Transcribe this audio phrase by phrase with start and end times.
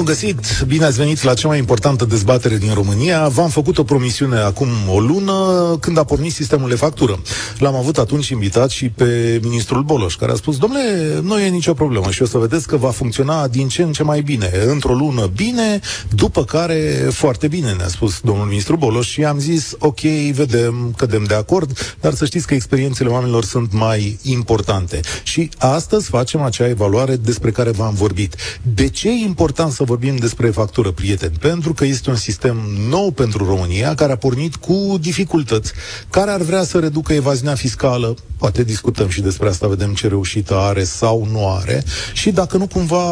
[0.00, 3.28] Bun găsit, bine ați venit la cea mai importantă dezbatere din România.
[3.28, 5.34] V-am făcut o promisiune acum o lună
[5.80, 7.18] când a pornit sistemul de factură.
[7.58, 11.74] L-am avut atunci invitat și pe ministrul Boloș, care a spus, domnule, nu e nicio
[11.74, 14.50] problemă și o să vedeți că va funcționa din ce în ce mai bine.
[14.66, 15.80] Într-o lună bine,
[16.14, 20.00] după care foarte bine, ne-a spus domnul ministru Boloș și am zis, ok,
[20.32, 25.00] vedem, cădem de acord, dar să știți că experiențele oamenilor sunt mai importante.
[25.22, 28.36] Și astăzi facem acea evaluare despre care v-am vorbit.
[28.74, 32.56] De ce e important să vorbim despre factură, prieteni, pentru că este un sistem
[32.88, 35.72] nou pentru România, care a pornit cu dificultăți,
[36.10, 40.54] care ar vrea să reducă evaziunea fiscală, poate discutăm și despre asta, vedem ce reușită
[40.54, 43.04] are sau nu are, și dacă nu cumva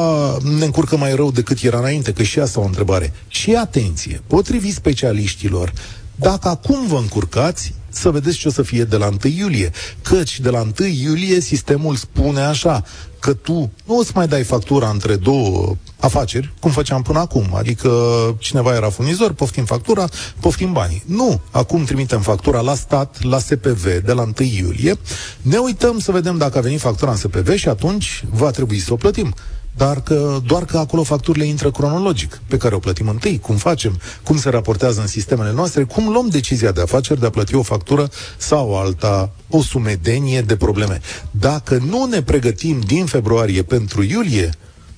[0.59, 3.13] ne încurcă mai rău decât era înainte, că și asta o întrebare.
[3.29, 5.73] Și atenție, potrivit specialiștilor,
[6.17, 9.71] dacă acum vă încurcați, să vedeți ce o să fie de la 1 iulie.
[10.03, 12.85] Căci de la 1 iulie sistemul spune așa,
[13.19, 17.55] că tu nu o să mai dai factura între două afaceri, cum făceam până acum.
[17.55, 17.91] Adică
[18.39, 20.09] cineva era furnizor, poftim factura,
[20.41, 21.03] poftim banii.
[21.07, 21.41] Nu.
[21.51, 24.99] Acum trimitem factura la stat, la SPV, de la 1 iulie.
[25.43, 28.93] Ne uităm să vedem dacă a venit factura în SPV și atunci va trebui să
[28.93, 29.35] o plătim
[29.79, 34.01] dar că doar că acolo facturile intră cronologic, pe care o plătim întâi, cum facem,
[34.23, 37.63] cum se raportează în sistemele noastre, cum luăm decizia de afaceri de a plăti o
[37.63, 41.01] factură sau alta, o sumedenie de probleme.
[41.31, 44.51] Dacă nu ne pregătim din februarie pentru iulie,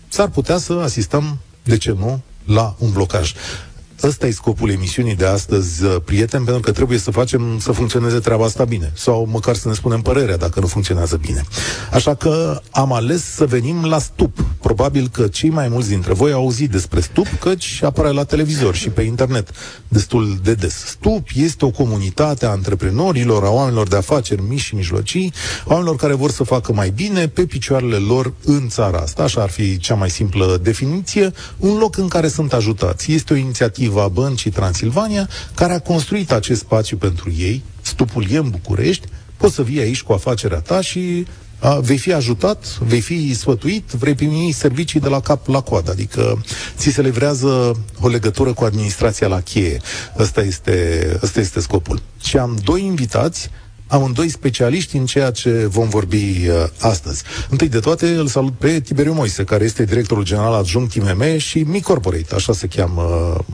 [0.08, 3.33] s-ar putea să asistăm, de ce nu, la un blocaj.
[4.02, 8.18] Ăsta e scopul emisiunii de astăzi, uh, prieteni, pentru că trebuie să facem să funcționeze
[8.18, 8.92] treaba asta bine.
[8.94, 11.44] Sau măcar să ne spunem părerea dacă nu funcționează bine.
[11.92, 14.44] Așa că am ales să venim la stup.
[14.60, 18.74] Probabil că cei mai mulți dintre voi au auzit despre stup, căci apare la televizor
[18.74, 19.50] și pe internet
[19.88, 20.74] destul de des.
[20.86, 25.32] Stup este o comunitate a antreprenorilor, a oamenilor de afaceri mici și mijlocii,
[25.64, 29.22] oamenilor care vor să facă mai bine pe picioarele lor în țara asta.
[29.22, 31.33] Așa ar fi cea mai simplă definiție.
[31.56, 33.12] Un loc în care sunt ajutați.
[33.12, 38.36] Este o inițiativă inițiativa Băncii Transilvania, care a construit acest spațiu pentru ei, stupul e
[38.36, 39.06] în București,
[39.36, 41.27] poți să vii aici cu afacerea ta și
[41.58, 45.90] a, vei fi ajutat, vei fi sfătuit, vrei primi servicii de la cap la coadă,
[45.90, 46.42] adică
[46.77, 49.80] ți se livrează o legătură cu administrația la cheie.
[50.18, 52.01] Ăsta este, ăsta este scopul.
[52.22, 53.51] Și am doi invitați
[53.90, 57.23] amândoi specialiști în ceea ce vom vorbi uh, astăzi.
[57.51, 61.58] Întâi de toate îl salut pe Tiberiu Moise, care este directorul general adjunct IMM și
[61.58, 63.02] Mi Corporate, așa se cheamă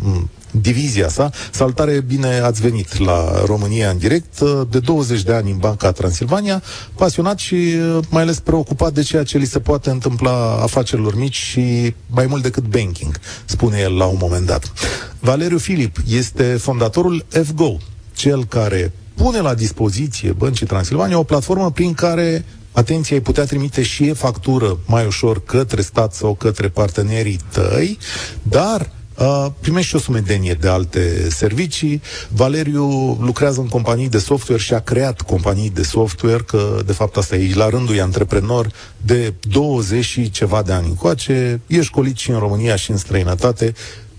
[0.05, 0.21] uh,
[0.61, 1.31] divizia sa.
[1.51, 5.93] Saltare, bine ați venit la România în direct, uh, de 20 de ani în Banca
[5.93, 6.63] Transilvania,
[6.95, 11.37] pasionat și uh, mai ales preocupat de ceea ce li se poate întâmpla afacerilor mici
[11.37, 14.73] și mai mult decât banking, spune el la un moment dat.
[15.21, 17.77] Valeriu Filip este fondatorul FGO,
[18.15, 23.83] cel care pune la dispoziție Băncii Transilvania o platformă prin care atenție, ai putea trimite
[23.83, 27.99] și e factură mai ușor către stat sau către partenerii tăi,
[28.43, 32.03] dar Uh, primești și o sumedenie de alte servicii.
[32.29, 37.17] Valeriu lucrează în companii de software și a creat companii de software, că de fapt
[37.17, 41.61] asta e la rândul e antreprenor de 20 și ceva de ani încoace.
[41.67, 43.75] E școlit și în România și în străinătate.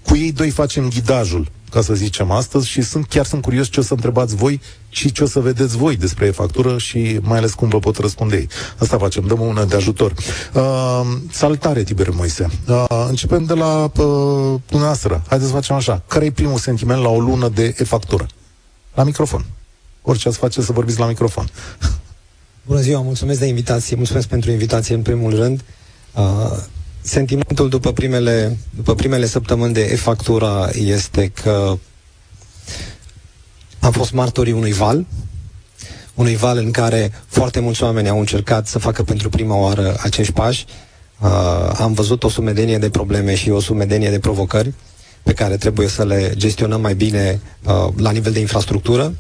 [0.06, 3.80] Cu ei doi facem ghidajul ca să zicem astăzi, și sunt chiar sunt curios ce
[3.80, 7.54] o să întrebați voi și ce o să vedeți voi despre factură și mai ales
[7.54, 8.48] cum vă pot răspunde ei.
[8.78, 10.14] Asta facem, dăm o mână de ajutor.
[10.54, 11.02] Uh,
[11.32, 12.48] salutare, Tiber Moise.
[12.68, 15.24] Uh, începem de la uh, dumneavoastră.
[15.28, 16.02] Haideți să facem așa.
[16.08, 18.26] Care e primul sentiment la o lună de e-factură?
[18.94, 19.46] La microfon.
[20.02, 21.50] Orice ați face să vorbiți la microfon.
[22.66, 25.64] Bună ziua, mulțumesc de invitație, mulțumesc pentru invitație în primul rând.
[26.14, 26.24] Uh,
[27.02, 31.78] sentimentul după primele, după primele săptămâni de e-factura este că
[33.80, 35.06] am fost martorii unui val,
[36.14, 40.34] unui val în care foarte mulți oameni au încercat să facă pentru prima oară acești
[40.34, 40.66] pași.
[41.22, 41.30] Uh,
[41.78, 44.74] am văzut o sumedenie de probleme și o sumedenie de provocări
[45.24, 49.14] pe care trebuie să le gestionăm mai bine uh, la nivel de infrastructură.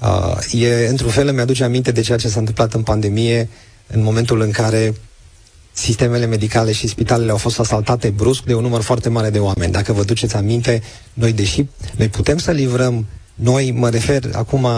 [0.00, 3.48] Uh, e, într-un fel, îmi aduce aminte de ceea ce s-a întâmplat în pandemie,
[3.86, 4.94] în momentul în care
[5.78, 9.72] sistemele medicale și spitalele au fost asaltate brusc de un număr foarte mare de oameni.
[9.72, 10.82] Dacă vă duceți aminte,
[11.14, 11.66] noi, deși
[11.96, 14.70] noi putem să livrăm noi, mă refer acum uh,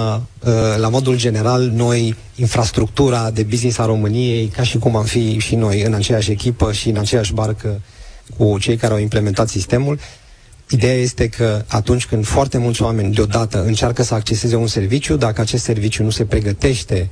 [0.76, 5.54] la modul general, noi, infrastructura de business a României, ca și cum am fi și
[5.54, 7.80] noi în aceeași echipă și în aceeași barcă
[8.36, 9.98] cu cei care au implementat sistemul,
[10.72, 15.40] Ideea este că atunci când foarte mulți oameni deodată încearcă să acceseze un serviciu, dacă
[15.40, 17.08] acest serviciu nu se pregătește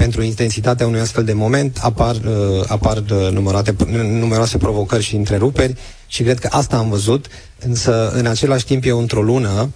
[0.00, 5.76] pentru intensitatea unui astfel de moment apar, uh, apar uh, numărate, numeroase provocări și întreruperi
[6.06, 7.26] și cred că asta am văzut,
[7.58, 9.70] însă în același timp eu într-o lună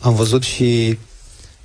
[0.00, 0.98] am văzut și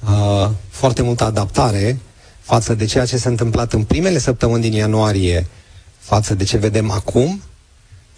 [0.03, 1.99] uh, foarte multă adaptare
[2.41, 5.45] față de ceea ce s-a întâmplat în primele săptămâni din ianuarie
[5.99, 7.41] față de ce vedem acum.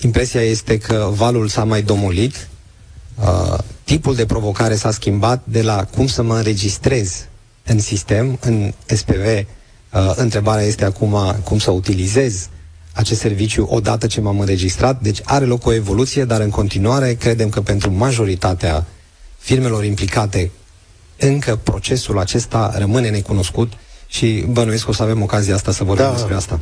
[0.01, 2.47] Impresia este că valul s-a mai domolit,
[3.21, 7.25] uh, tipul de provocare s-a schimbat de la cum să mă înregistrez
[7.65, 9.45] în sistem, în SPV,
[9.95, 12.49] Uh, întrebarea este acum cum să utilizez
[12.93, 15.01] acest serviciu odată ce m-am înregistrat.
[15.01, 18.85] Deci are loc o evoluție, dar în continuare credem că pentru majoritatea
[19.37, 20.51] firmelor implicate
[21.17, 23.73] încă procesul acesta rămâne necunoscut
[24.15, 26.59] și bănuiesc că o să avem ocazia asta să vorbim da, despre asta.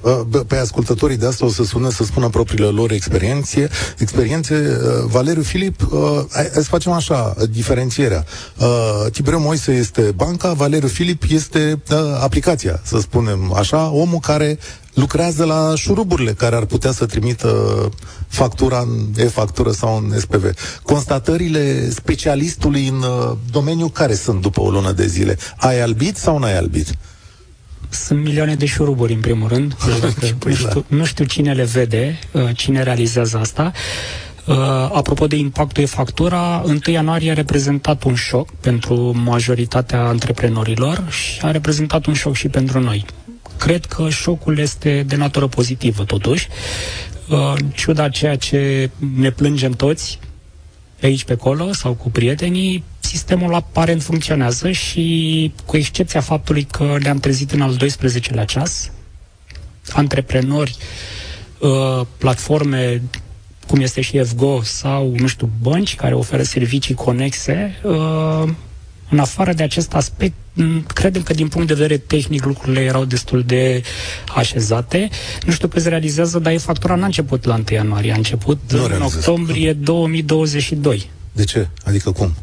[0.47, 3.69] Pe ascultătorii de asta o să sună să spună propriile lor experiențe.
[3.97, 5.99] experiențe uh, Valeriu Filip, uh,
[6.31, 8.25] hai să facem așa, diferențierea.
[8.57, 11.81] Uh, Tiberiu Moise este banca, Valeriu Filip este
[12.21, 14.59] aplicația, să spunem așa, omul care
[14.93, 17.89] lucrează la șuruburile care ar putea să trimită
[18.27, 20.53] factura în e-factură sau în SPV.
[20.83, 23.03] Constatările specialistului în
[23.51, 25.37] domeniu care sunt după o lună de zile?
[25.57, 26.87] Ai albit sau n-ai albit?
[27.93, 29.75] Sunt milioane de șuruburi, în primul rând.
[30.45, 33.71] nu, știu, nu știu cine le vede, uh, cine realizează asta.
[34.45, 34.55] Uh,
[34.93, 41.39] apropo de impactul e factura, 1 ianuarie a reprezentat un șoc pentru majoritatea antreprenorilor și
[41.41, 43.05] a reprezentat un șoc și pentru noi.
[43.57, 46.47] Cred că șocul este de natură pozitivă, totuși.
[47.29, 50.19] Uh, în ciuda ceea ce ne plângem toți,
[50.99, 56.95] pe aici, pe acolo, sau cu prietenii, sistemul aparent funcționează și cu excepția faptului că
[56.99, 58.91] le-am trezit în al 12-lea ceas,
[59.91, 60.75] antreprenori,
[61.59, 63.01] uh, platforme
[63.67, 68.49] cum este și FGO sau, nu știu, bănci care oferă servicii conexe, uh,
[69.09, 70.35] în afară de acest aspect,
[70.93, 73.83] credem că din punct de vedere tehnic lucrurile erau destul de
[74.35, 75.09] așezate.
[75.45, 78.59] Nu știu cât se realizează, dar e factura n-a început la 1 ianuarie, a început
[78.71, 81.09] nu în octombrie 2022.
[81.31, 81.67] De ce?
[81.83, 82.33] Adică cum?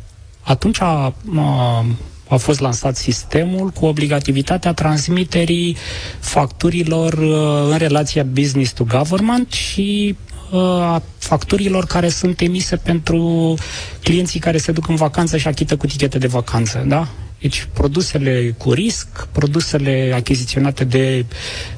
[0.51, 1.85] Atunci a, a,
[2.29, 5.77] a fost lansat sistemul cu obligativitatea transmiterii
[6.21, 10.17] facturilor uh, în relația business to government și
[10.53, 13.55] uh, a facturilor care sunt emise pentru
[14.03, 17.09] clienții care se duc în vacanță și achită cu tichete de vacanță, da?
[17.41, 21.25] Deci produsele cu risc, produsele achiziționate de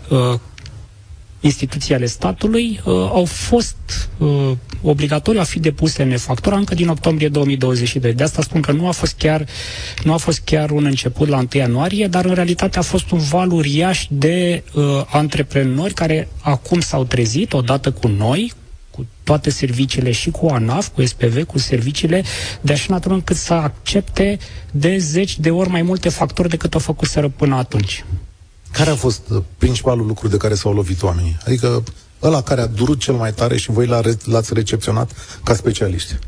[0.08, 0.38] uh,
[1.42, 3.76] instituții ale statului uh, au fost
[4.18, 4.50] uh,
[4.82, 8.12] obligatoriu a fi depuse în factura încă din octombrie 2022.
[8.12, 9.46] De asta spun că nu a fost chiar,
[10.04, 13.18] nu a fost chiar un început la 1 ianuarie, dar în realitate a fost un
[13.18, 18.52] val uriaș de uh, antreprenori care acum s-au trezit odată cu noi,
[18.90, 22.22] cu toate serviciile și cu ANAF, cu SPV, cu serviciile,
[22.60, 24.38] de așa natură încât să accepte
[24.70, 28.04] de zeci de ori mai multe factori decât au făcut până atunci.
[28.72, 31.36] Care a fost uh, principalul lucru de care s-au lovit oamenii?
[31.46, 31.82] Adică
[32.22, 33.86] ăla care a durut cel mai tare și voi
[34.24, 35.10] l-ați recepționat
[35.44, 36.18] ca specialiști?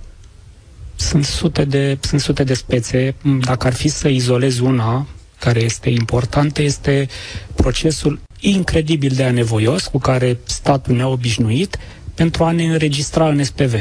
[0.97, 3.15] Sunt sute de, sunt sute de spețe.
[3.41, 5.07] Dacă ar fi să izolez una
[5.39, 7.09] care este importantă, este
[7.55, 11.79] procesul incredibil de anevoios cu care statul ne-a obișnuit
[12.15, 13.75] pentru a ne înregistra în SPV.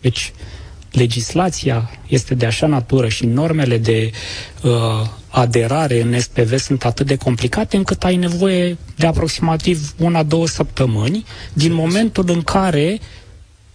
[0.00, 0.32] Deci,
[0.96, 4.10] legislația este de așa natură și normele de
[4.62, 4.70] uh,
[5.28, 11.72] aderare în SPV sunt atât de complicate încât ai nevoie de aproximativ una-două săptămâni din
[11.72, 12.98] momentul în care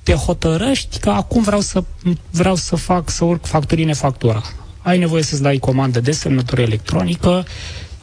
[0.04, 1.84] te hotărăști că acum vreau să,
[2.32, 4.42] vreau să fac, să urc facturine factura.
[4.82, 7.46] Ai nevoie să-ți dai comandă de semnătură electronică,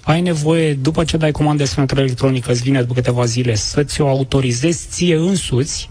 [0.02, 4.00] ai nevoie, după ce dai comandă de semnătură electronică, îți vine după câteva zile să-ți
[4.00, 5.88] o autorizezi ție însuți,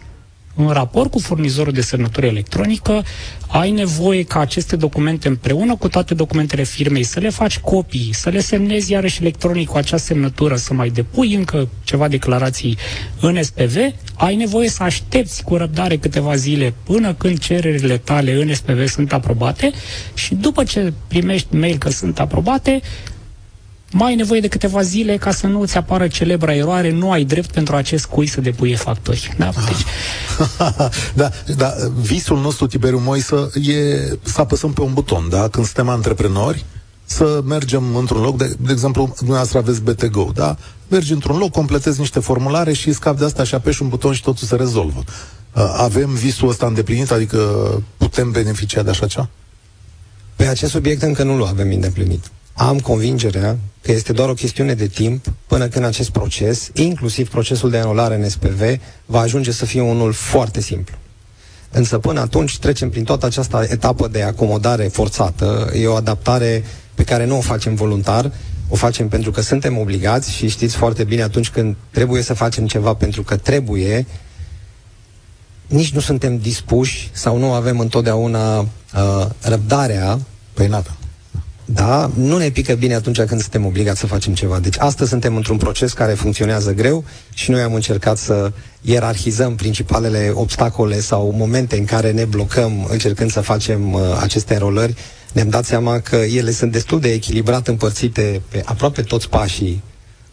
[0.58, 3.04] în raport cu furnizorul de semnătură electronică,
[3.48, 8.30] ai nevoie ca aceste documente împreună cu toate documentele firmei să le faci copii, să
[8.30, 12.78] le semnezi iarăși electronic cu acea semnătură, să mai depui încă ceva declarații
[13.20, 13.76] în SPV,
[14.16, 19.14] ai nevoie să aștepți cu răbdare câteva zile până când cererile tale în SPV sunt
[19.14, 19.72] aprobate
[20.14, 22.82] și după ce primești mail că sunt aprobate,
[23.92, 27.24] mai ai nevoie de câteva zile ca să nu îți apară celebra eroare, nu ai
[27.24, 29.34] drept pentru acest cui să depuie factori.
[29.38, 29.50] Da?
[29.66, 29.86] Deci...
[31.22, 35.48] da, da, visul nostru, Tiberiu Moisă, e să apăsăm pe un buton, da?
[35.48, 36.66] Când suntem antreprenori,
[37.06, 40.58] să mergem într-un loc, de, de exemplu, dumneavoastră aveți BTGO, da?
[40.88, 44.22] Mergi într-un loc, completezi niște formulare și scapi de asta și apeși un buton și
[44.22, 45.04] totul se rezolvă.
[45.54, 47.38] Uh, avem visul ăsta îndeplinit, adică
[47.98, 49.30] putem beneficia de așa ceva?
[50.36, 52.32] Pe acest subiect încă nu l avem îndeplinit.
[52.58, 57.70] Am convingerea că este doar o chestiune de timp până când acest proces, inclusiv procesul
[57.70, 58.62] de anulare în SPV,
[59.06, 60.96] va ajunge să fie unul foarte simplu.
[61.72, 67.04] Însă până atunci trecem prin toată această etapă de acomodare forțată, e o adaptare pe
[67.04, 68.32] care nu o facem voluntar,
[68.70, 72.68] o facem pentru că suntem obligați și știți foarte bine atunci când trebuie să facem
[72.68, 74.06] ceva pentru că trebuie,
[75.68, 78.68] nici nu suntem dispuși sau nu avem întotdeauna uh,
[79.42, 80.20] răbdarea.
[80.54, 80.96] Păi nada.
[81.70, 84.60] Da, nu ne pică bine atunci când suntem obligați să facem ceva.
[84.60, 90.32] Deci astăzi suntem într-un proces care funcționează greu și noi am încercat să ierarhizăm principalele
[90.34, 94.96] obstacole sau momente în care ne blocăm încercând să facem uh, aceste înrolări.
[95.34, 99.84] Ne-am dat seama că ele sunt destul de echilibrat împărțite pe aproape toți pașii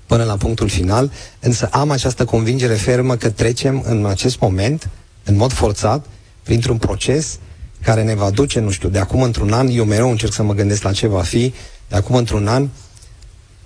[0.06, 4.88] până la punctul final, însă am această convingere fermă că trecem în acest moment,
[5.24, 6.06] în mod forțat,
[6.42, 7.38] printr-un proces
[7.84, 10.54] care ne va duce, nu știu, de acum într-un an, eu mereu încerc să mă
[10.54, 11.54] gândesc la ce va fi,
[11.88, 12.68] de acum într-un an,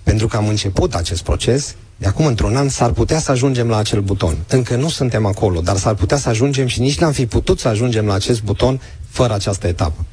[0.03, 3.77] pentru că am început acest proces, de acum într-un an s-ar putea să ajungem la
[3.77, 4.37] acel buton.
[4.47, 7.67] Încă nu suntem acolo, dar s-ar putea să ajungem și nici n-am fi putut să
[7.67, 10.05] ajungem la acest buton fără această etapă.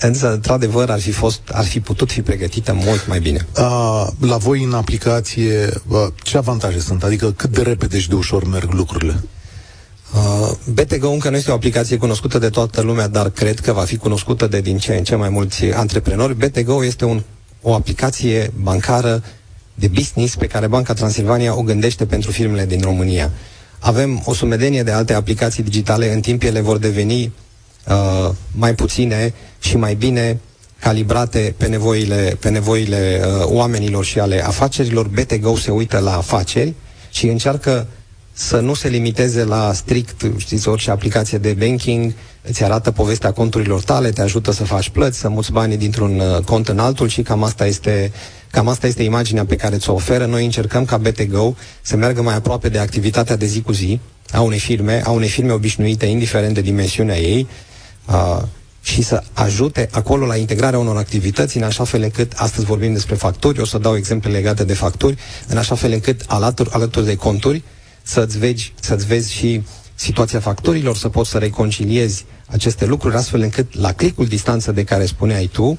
[0.00, 3.46] Însă, într-adevăr, ar fi, fost, ar fi putut fi pregătită mult mai bine.
[3.54, 5.68] A, la voi, în aplicație,
[6.22, 7.04] ce avantaje sunt?
[7.04, 9.22] Adică cât de repede și de ușor merg lucrurile?
[10.14, 13.82] Uh, BTGO încă nu este o aplicație cunoscută de toată lumea, dar cred că va
[13.84, 16.34] fi cunoscută de din ce în ce mai mulți antreprenori.
[16.36, 17.22] BTGO este un,
[17.62, 19.22] o aplicație bancară
[19.74, 23.30] de business pe care Banca Transilvania o gândește pentru firmele din România.
[23.78, 27.32] Avem o sumedenie de alte aplicații digitale, în timp ele vor deveni
[27.88, 30.40] uh, mai puține și mai bine
[30.80, 35.08] calibrate pe nevoile, pe nevoile uh, oamenilor și ale afacerilor.
[35.08, 36.74] BTGO se uită la afaceri
[37.10, 37.86] și încearcă
[38.40, 43.82] să nu se limiteze la strict, știți, orice aplicație de banking îți arată povestea conturilor
[43.82, 47.22] tale, te ajută să faci plăți, să muți banii dintr-un uh, cont în altul și
[47.22, 48.12] cam asta este
[48.50, 50.26] Cam asta este imaginea pe care ți-o oferă.
[50.26, 54.00] Noi încercăm ca BTGO să meargă mai aproape de activitatea de zi cu zi
[54.32, 57.48] a unei firme, a unei firme obișnuite, indiferent de dimensiunea ei,
[58.06, 58.42] uh,
[58.82, 63.14] și să ajute acolo la integrarea unor activități în așa fel încât, astăzi vorbim despre
[63.14, 65.16] facturi, o să dau exemple legate de facturi,
[65.46, 67.62] în așa fel încât alături, alături de conturi,
[68.08, 69.62] să-ți vezi, să-ți vezi și
[69.94, 75.06] situația factorilor, să poți să reconciliezi aceste lucruri, astfel încât la clicul distanță de care
[75.06, 75.78] spuneai tu,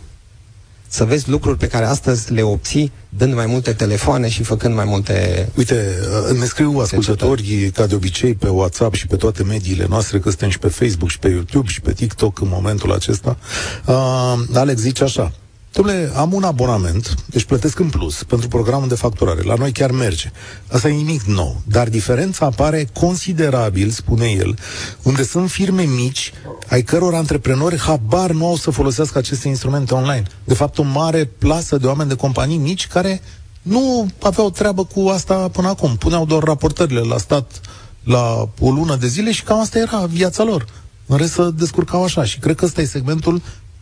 [0.87, 4.85] să vezi lucruri pe care astăzi le obții dând mai multe telefoane și făcând mai
[4.85, 5.49] multe...
[5.55, 5.97] Uite,
[6.29, 10.29] uh, ne scriu ascultătorii, ca de obicei, pe WhatsApp și pe toate mediile noastre, că
[10.29, 13.37] suntem și pe Facebook și pe YouTube și pe TikTok în momentul acesta.
[13.85, 15.31] Uh, Alex zice așa,
[15.71, 19.41] Dom'le, am un abonament, deci plătesc în plus pentru programul de facturare.
[19.41, 20.31] La noi chiar merge.
[20.71, 21.61] Asta e nimic nou.
[21.67, 24.57] Dar diferența apare considerabil, spune el,
[25.03, 26.33] unde sunt firme mici,
[26.69, 30.23] ai căror antreprenori habar nu au să folosească aceste instrumente online.
[30.43, 33.21] De fapt, o mare plasă de oameni de companii mici care
[33.61, 35.95] nu aveau treabă cu asta până acum.
[35.95, 37.61] Puneau doar raportările la stat
[38.03, 40.65] la o lună de zile și cam asta era viața lor.
[41.05, 42.23] În rest să descurcau așa.
[42.23, 43.41] Și cred că ăsta e segmentul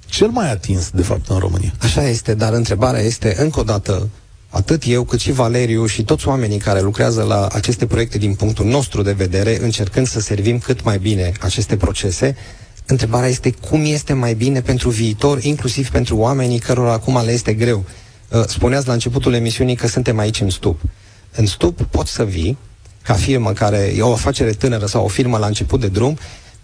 [0.10, 1.74] cel mai atins, de fapt, în România.
[1.82, 4.10] Așa este, dar întrebarea este, încă o dată,
[4.50, 8.66] atât eu cât și Valeriu și toți oamenii care lucrează la aceste proiecte din punctul
[8.66, 12.36] nostru de vedere, încercând să servim cât mai bine aceste procese,
[12.86, 17.54] întrebarea este cum este mai bine pentru viitor, inclusiv pentru oamenii cărora acum le este
[17.54, 17.86] greu.
[18.30, 20.82] Uh, spuneați la începutul emisiunii că suntem aici în stup.
[21.36, 22.58] În stup poți să vii,
[23.04, 26.18] ca firmă care e o afacere tânără sau o firmă la început de drum,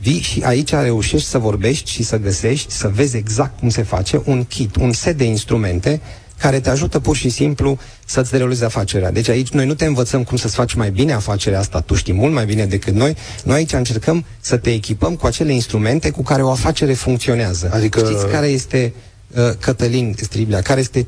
[0.04, 4.22] vii și aici reușești să vorbești și să găsești, să vezi exact cum se face
[4.26, 6.02] un kit, un set de instrumente
[6.38, 9.12] care te ajută pur și simplu să-ți derulezi afacerea.
[9.12, 12.14] Deci aici noi nu te învățăm cum să-ți faci mai bine afacerea asta, tu știi
[12.14, 13.16] mult mai bine decât noi.
[13.44, 17.70] Noi aici încercăm să te echipăm cu acele instrumente cu care o afacere funcționează.
[17.74, 18.00] Adică...
[18.00, 18.94] Știți care este,
[19.36, 21.08] uh, Cătălin Striblea, care este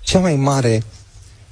[0.00, 0.82] cea mai mare,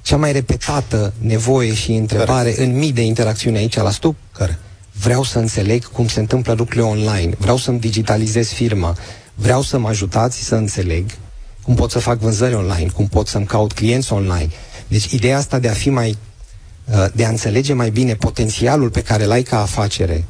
[0.01, 2.63] cea mai repetată nevoie și întrebare care?
[2.63, 4.15] în mii de interacțiuni aici la stup?
[4.37, 4.59] Care?
[5.01, 8.97] Vreau să înțeleg cum se întâmplă lucrurile online, vreau să-mi digitalizez firma,
[9.35, 11.05] vreau să mă ajutați să înțeleg
[11.63, 14.49] cum pot să fac vânzări online, cum pot să-mi caut clienți online.
[14.87, 16.17] Deci ideea asta de a fi mai,
[16.85, 20.25] uh, de a înțelege mai bine potențialul pe care l-ai ca afacere,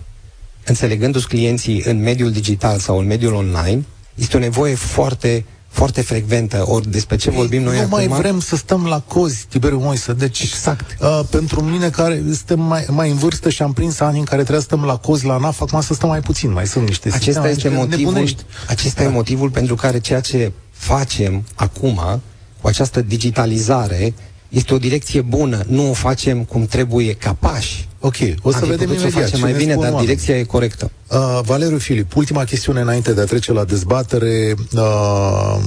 [0.66, 3.86] înțelegându-ți clienții în mediul digital sau în mediul online,
[4.16, 8.08] este o nevoie foarte foarte frecventă, ori despre ce vorbim noi nu acum...
[8.08, 10.42] mai vrem să stăm la cozi, Tiberiu Moise, deci...
[10.42, 10.98] Exact.
[11.02, 14.42] Uh, pentru mine, care suntem mai, mai în vârstă și am prins ani în care
[14.42, 17.10] trebuie să stăm la cozi, la NAF, acum să stăm mai puțin, mai sunt niște
[17.14, 18.30] Acesta este motivul,
[18.68, 19.10] acesta da.
[19.10, 22.22] e motivul pentru care ceea ce facem acum,
[22.62, 24.14] cu această digitalizare,
[24.50, 27.88] este o direcție bună, nu o facem cum trebuie ca pași.
[28.00, 29.12] Ok, o să Am vedem imediat.
[29.12, 30.00] Să facem mai bine, dar oameni.
[30.00, 30.92] direcția e corectă.
[31.08, 34.56] Uh, Valeriu Filip, ultima chestiune înainte de a trece la dezbatere.
[34.74, 35.60] Uh,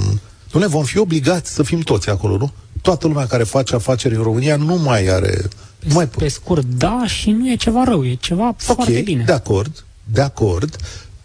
[0.53, 2.53] nu ne vom fi obligați să fim toți acolo, nu?
[2.83, 5.43] Toată lumea care face afaceri în România nu mai are...
[5.79, 6.09] Pe, nu mai...
[6.09, 9.23] pe scurt, da, și nu e ceva rău, e ceva okay, foarte bine.
[9.27, 10.77] de acord, de acord.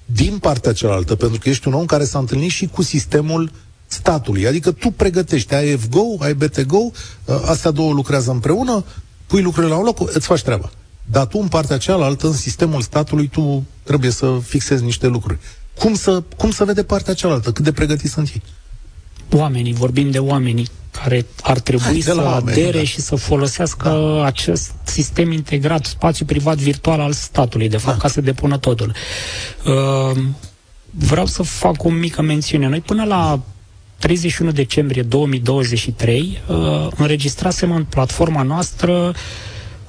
[0.06, 3.52] Din partea cealaltă, pentru că ești un om care s-a întâlnit și cu sistemul
[3.88, 4.48] statului.
[4.48, 6.92] Adică tu pregătești, ai FGO, ai BTGO, uh,
[7.46, 8.84] astea două lucrează împreună,
[9.28, 10.70] pui lucrurile la un loc, îți faci treaba.
[11.12, 15.40] Dar tu, în partea cealaltă, în sistemul statului, tu trebuie să fixezi niște lucruri.
[15.80, 17.52] Cum să, cum să vede partea cealaltă?
[17.52, 18.42] Cât de pregătiți sunt ei?
[19.32, 22.84] Oamenii, vorbim de oamenii care ar trebui Hai, să oameni, adere da.
[22.84, 24.26] și să folosească da.
[24.26, 28.02] acest sistem integrat, spațiu privat virtual al statului, de fapt, da.
[28.02, 28.94] ca să depună totul.
[29.66, 30.18] Uh,
[30.90, 32.68] vreau să fac o mică mențiune.
[32.68, 33.40] Noi până la
[34.00, 39.14] 31 decembrie 2023 uh, înregistrasem în platforma noastră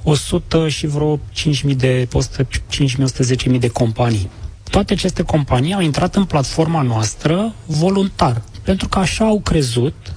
[0.02, 4.30] 100 și vreo 5.000 de, 5.110.000 de companii.
[4.70, 10.12] Toate aceste companii au intrat în platforma noastră voluntar, pentru că așa au crezut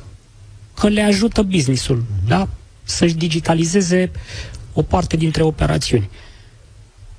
[0.74, 2.48] că le ajută businessul, da?
[2.84, 4.12] Să-și digitalizeze
[4.74, 6.10] o parte dintre operațiuni.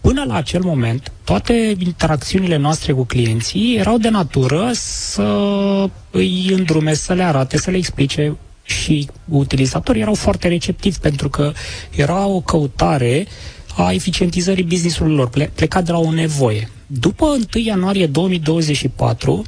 [0.02, 5.22] Până la acel moment, toate interacțiunile noastre cu clienții erau de natură să
[6.10, 11.52] îi îndrume, să le arate, să le explice și utilizatorii erau foarte receptivi pentru că
[11.96, 13.26] era o căutare
[13.76, 16.70] a eficientizării business-ului lor, plecat de la o nevoie.
[16.86, 19.44] După 1 ianuarie 2024,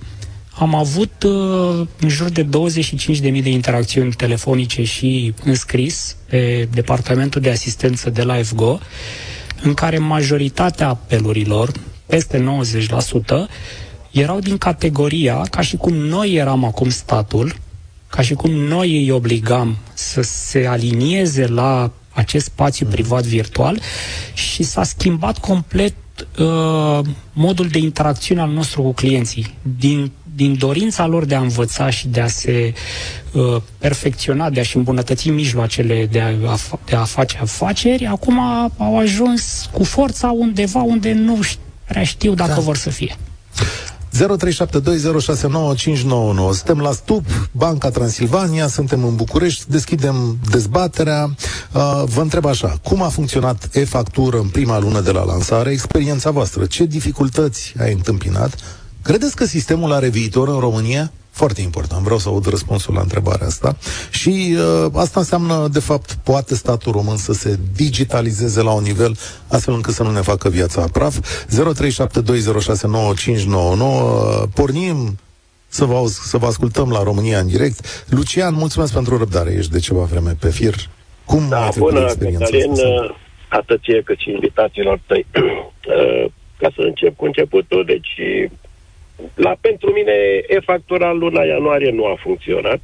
[0.59, 7.51] am avut uh, în jur de 25.000 de interacțiuni telefonice și înscris pe Departamentul de
[7.51, 8.79] Asistență de la FGO,
[9.65, 11.73] în care majoritatea apelurilor,
[12.07, 12.45] peste
[13.47, 13.51] 90%,
[14.11, 17.55] erau din categoria, ca și cum noi eram acum statul,
[18.09, 23.81] ca și cum noi îi obligam să se alinieze la acest spațiu privat virtual
[24.35, 25.95] și s-a schimbat complet
[26.39, 27.01] uh,
[27.33, 29.55] modul de interacțiune al nostru cu clienții.
[29.79, 32.73] Din, din dorința lor de a învăța și de a se
[33.33, 38.39] uh, perfecționa, de a-și îmbunătăți mijloacele de a, de a face afaceri, acum
[38.79, 41.39] au ajuns cu forța undeva unde nu
[41.85, 42.61] prea știu dacă da.
[42.61, 43.17] vor să fie.
[44.15, 44.17] 0372069599.
[46.53, 51.25] Suntem la STUP, Banca Transilvania, suntem în București, deschidem dezbaterea.
[51.73, 55.71] Uh, vă întreb așa, cum a funcționat e-factură în prima lună de la lansare?
[55.71, 58.55] Experiența voastră, ce dificultăți ai întâmpinat?
[59.05, 61.13] Credeți că sistemul are viitor în România?
[61.31, 63.77] Foarte important, vreau să aud răspunsul la întrebarea asta.
[64.11, 69.17] Și uh, asta înseamnă, de fapt, poate statul român să se digitalizeze la un nivel
[69.49, 71.45] astfel încât să nu ne facă viața praf.
[71.47, 71.57] 0372069599
[74.55, 75.19] Pornim
[75.67, 78.05] să vă, să vă ascultăm la România în direct.
[78.09, 80.75] Lucian, mulțumesc pentru răbdare, ești de ceva vreme pe fir.
[81.25, 83.17] Cum da, a bună, experiența Cătălin, asta?
[83.49, 85.27] atât ție cât și invitațiilor tăi.
[85.85, 88.13] Uh, ca să încep cu începutul, deci
[89.35, 90.13] la, pentru mine,
[90.49, 92.81] e-factura luna ianuarie nu a funcționat.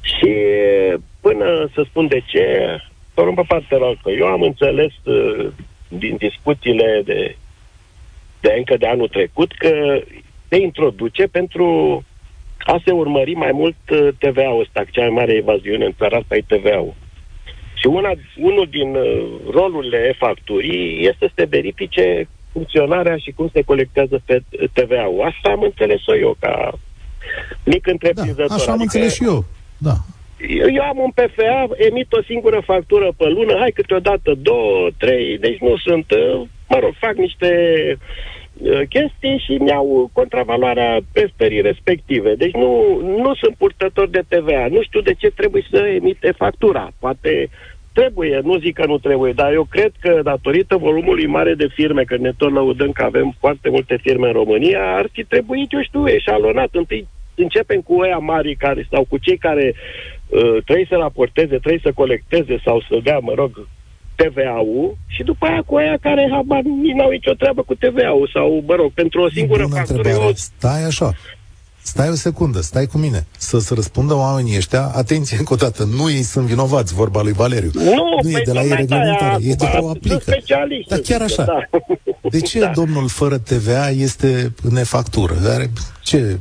[0.00, 0.34] Și
[1.20, 2.78] până să spun de ce,
[3.14, 5.52] pe partea că eu am înțeles uh,
[5.88, 7.36] din discuțiile de,
[8.40, 10.00] de încă de anul trecut că
[10.48, 11.66] se introduce pentru
[12.58, 16.36] a se urmări mai mult uh, TVA-ul ăsta, cea mai mare evaziune în țara asta
[16.36, 16.94] e TVA-ul.
[17.74, 23.62] Și una, unul din uh, rolurile e-facturii este să se verifice funcționarea și cum se
[23.70, 24.36] colectează pe
[24.72, 25.20] TVA-ul.
[25.30, 26.54] Asta am înțeles-o eu ca
[27.64, 28.46] mic întreprinzător.
[28.48, 29.44] Da, așa am adică înțeles și eu.
[29.78, 29.96] Da.
[30.60, 35.38] Eu, eu am un PFA, emit o singură factură pe lună, hai câteodată două, trei,
[35.38, 37.50] deci nu sunt, uh, mă rog, fac niște
[38.58, 42.34] uh, chestii și mi-au contravaloarea prestării respective.
[42.34, 44.66] Deci nu, nu sunt purtător de TVA.
[44.70, 46.90] Nu știu de ce trebuie să emite factura.
[46.98, 47.48] Poate
[47.94, 52.02] Trebuie, nu zic că nu trebuie, dar eu cred că datorită volumului mare de firme,
[52.02, 55.82] că ne tot lăudăm că avem foarte multe firme în România, ar fi trebuit, eu
[55.82, 56.68] știu, eșalonat.
[56.72, 61.80] Întâi începem cu oia mari care, sau cu cei care uh, trebuie să raporteze, trebuie
[61.82, 63.68] să colecteze sau să dea, mă rog,
[64.14, 66.62] TVA-ul și după aia cu aia care habar
[66.94, 70.08] n-au nicio treabă cu TVA-ul sau, mă rog, pentru o singură factură.
[70.08, 70.30] Eu...
[70.34, 71.12] Stai așa.
[71.86, 73.26] Stai o secundă, stai cu mine.
[73.38, 74.92] Să se răspundă oamenii ăștia.
[74.94, 77.70] Atenție încă o dată, nu ei sunt vinovați, vorba lui Valeriu.
[77.74, 80.36] Nu, nu e de la ei reglementare, e de o aplică.
[80.88, 81.44] Dar chiar așa.
[81.44, 81.58] Da.
[82.30, 82.72] De ce da.
[82.74, 85.36] domnul fără TVA este nefactură?
[85.48, 85.70] Are,
[86.02, 86.38] ce,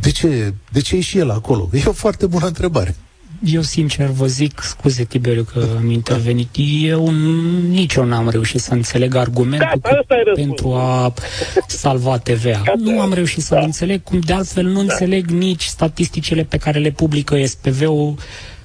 [0.00, 1.68] de ce, de ce e și el acolo?
[1.72, 2.96] E o foarte bună întrebare.
[3.44, 6.48] Eu, sincer, vă zic, scuze, Tiberiu, că am intervenit,
[6.82, 7.10] eu
[7.68, 11.14] nici eu n-am reușit să înțeleg argumentul da, pentru a
[11.66, 12.62] salva TVA.
[12.64, 13.64] Da, nu am reușit să-l da.
[13.64, 14.80] înțeleg, cum de altfel nu da.
[14.80, 18.14] înțeleg nici statisticile pe care le publică SPV-ul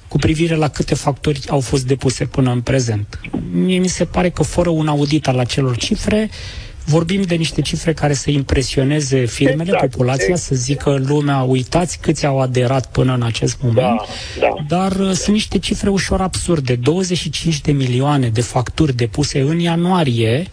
[0.08, 3.20] cu privire la câte factori au fost depuse până în prezent.
[3.52, 7.60] Mie mi se pare că fără un audit al acelor cifre, uh, Vorbim de niște
[7.60, 10.42] cifre care să impresioneze firmele, exact, populația, exact.
[10.42, 14.04] să zică lumea, uitați câți au aderat până în acest moment, da,
[14.40, 14.54] da.
[14.68, 16.74] dar uh, sunt niște cifre ușor absurde.
[16.74, 20.46] 25 de milioane de facturi depuse în ianuarie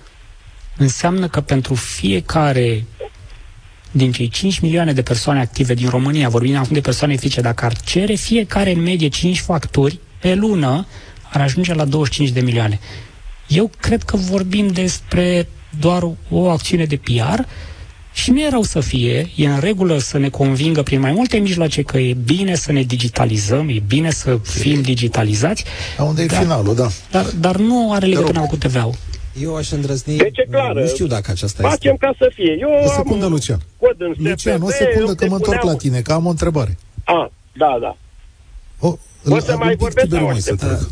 [0.78, 2.86] înseamnă că pentru fiecare
[3.92, 7.66] din cei 5 milioane de persoane active din România, vorbim acum de persoane fizice, dacă
[7.66, 10.88] ar cere fiecare în medie 5 facturi pe lună,
[11.32, 12.80] ar ajunge la 25 de milioane.
[13.48, 15.48] Eu cred că vorbim despre
[15.80, 17.40] doar o acțiune de PR
[18.14, 21.38] și nu e rău să fie, e în regulă să ne convingă prin mai multe
[21.38, 25.64] mijloace că e bine să ne digitalizăm, e bine să fim digitalizați.
[25.98, 26.88] A unde dar, e finalul, da.
[27.12, 28.94] Dar, dar nu are legătură cu TVA-ul.
[29.42, 30.16] Eu aș îndrăzni...
[30.18, 30.74] Deci e clar.
[30.76, 32.06] Nu știu dacă aceasta Facem este.
[32.06, 32.58] ca să fie.
[32.60, 33.60] Eu O secundă, am Lucian.
[33.80, 36.26] Cod în Lucian, o SPP, secundă îmi că mă întorc la depuneam- tine, că am
[36.26, 36.78] o întrebare.
[37.04, 37.98] A, da, da.
[38.80, 38.88] O,
[39.30, 40.72] O să la- mai un pic vorbesc Tiberiu, sau mai să aștept?
[40.72, 40.90] trec.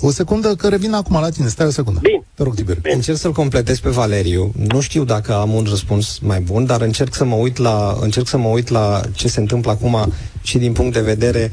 [0.00, 2.00] O secundă că revin acum la tine, stai o secundă.
[2.02, 2.24] Bine.
[2.34, 2.82] Te rog, Tiberiu.
[2.94, 4.52] Încerc să-l completez pe Valeriu.
[4.68, 8.26] Nu știu dacă am un răspuns mai bun, dar încerc să mă uit la, încerc
[8.28, 11.52] să mă uit la ce se întâmplă acum și din punct de vedere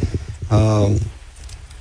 [0.52, 0.89] uh,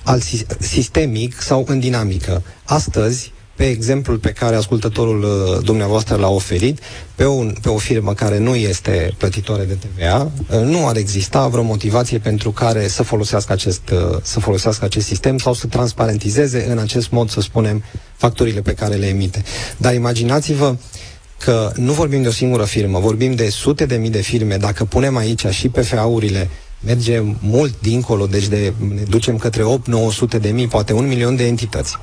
[0.04, 2.42] al si- sistemic sau în dinamică.
[2.64, 6.78] Astăzi, pe exemplul pe care ascultătorul uh, dumneavoastră l-a oferit,
[7.14, 11.46] pe, un, pe o firmă care nu este plătitoare de TVA, uh, nu ar exista
[11.48, 16.66] vreo motivație pentru care să folosească acest, uh, să folosească acest sistem sau să transparentizeze
[16.70, 17.82] în acest mod, să spunem,
[18.16, 19.42] facturile pe care le emite.
[19.76, 20.76] Dar imaginați-vă
[21.38, 24.56] că nu vorbim de o singură firmă, vorbim de sute de mii de firme.
[24.56, 26.48] Dacă punem aici și PFA-urile,
[26.84, 29.62] merge mult dincolo, deci de, ne ducem către
[30.36, 31.98] 8-900 de mii, poate un milion de entități.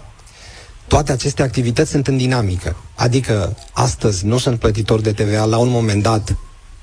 [0.88, 2.76] Toate aceste activități sunt în dinamică.
[2.96, 6.36] Adică astăzi nu sunt plătitori de TVA, la un moment dat,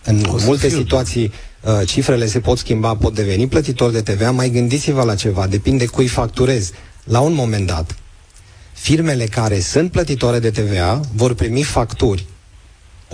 [0.04, 0.78] în O să multe fiu.
[0.78, 5.46] situații, uh, cifrele se pot schimba, pot deveni plătitori de TVA, mai gândiți-vă la ceva,
[5.46, 6.72] depinde cui facturezi.
[7.04, 7.96] La un moment dat,
[8.72, 12.26] firmele care sunt plătitoare de TVA vor primi facturi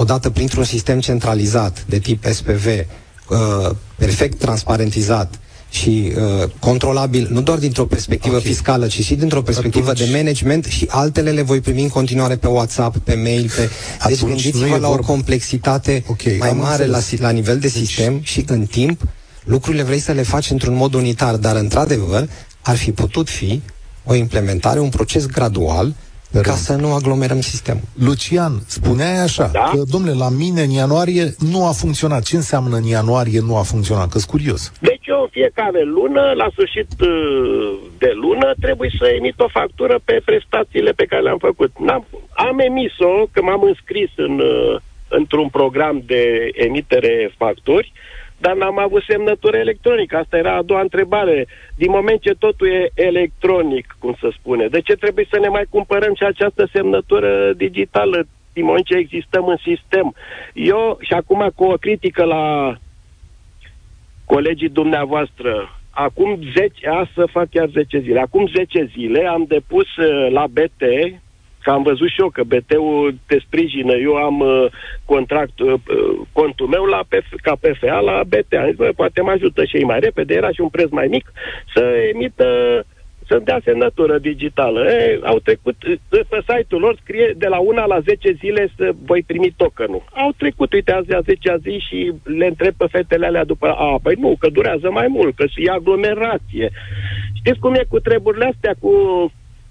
[0.00, 5.38] odată printr-un sistem centralizat de tip SPV, uh, perfect transparentizat
[5.70, 8.42] și uh, controlabil, nu doar dintr-o perspectivă Ok.
[8.42, 12.36] fiscală, ci și dintr-o perspectivă Atunci- de management și altele le voi primi în continuare
[12.36, 13.60] pe WhatsApp, pe mail, pe...
[13.60, 17.04] Deci Atunci nu gândiți-vă e la o vorba- complexitate Ok, mai am mare la, înțeles.
[17.06, 19.00] si- la nivel de Deci- sistem și în timp
[19.44, 22.28] lucrurile vrei să le faci într-un mod unitar, dar într-adevăr
[22.62, 23.60] ar fi putut fi
[24.04, 25.94] o implementare, un proces gradual
[26.32, 26.56] Pe ca rând.
[26.56, 27.82] să nu aglomerăm sistemul.
[28.06, 29.70] Lucian, spuneai așa, Da?
[29.74, 32.22] că, domnule, la mine în ianuarie nu a funcționat.
[32.22, 34.08] Ce înseamnă în ianuarie nu a funcționat?
[34.08, 34.72] Că curios.
[34.80, 40.00] Deci eu în fiecare lună, la sfârșit uh, de lună, trebuie să emit o factură
[40.04, 41.70] pe prestațiile pe care le-am făcut.
[41.78, 42.06] N-am,
[42.48, 47.92] am emis-o, că m-am înscris în, uh, într-un program de emitere facturi,
[48.40, 50.16] dar n-am avut semnătură electronică.
[50.16, 51.46] Asta era a doua întrebare.
[51.76, 55.66] Din moment ce totul e electronic, cum să spune, de ce trebuie să ne mai
[55.70, 60.14] cumpărăm și această semnătură digitală din moment ce existăm în sistem?
[60.54, 62.76] Eu, și acum cu o critică la
[64.24, 69.96] colegii dumneavoastră, acum 10, a să fac chiar 10 zile, acum 10 zile am depus
[69.96, 70.82] uh, la BT,
[71.62, 74.66] că am văzut și eu că BT-ul te sprijină, eu am uh,
[75.04, 79.20] contract, uh, uh, contul meu la PF, ca PFA la BT, am zis, bă, poate
[79.20, 81.32] mă ajută și ei mai repede, era și un preț mai mic,
[81.74, 81.80] să
[82.14, 82.46] emită
[83.30, 84.80] să-mi dea semnătură digitală.
[84.84, 85.76] E, au trecut,
[86.08, 90.02] pe site-ul lor scrie de la una la 10 zile să voi primi tokenul.
[90.14, 93.98] Au trecut, uite, azi a 10 zi și le întreb pe fetele alea după, a,
[94.02, 96.70] păi nu, că durează mai mult, că e aglomerație.
[97.34, 98.92] Știți cum e cu treburile astea, cu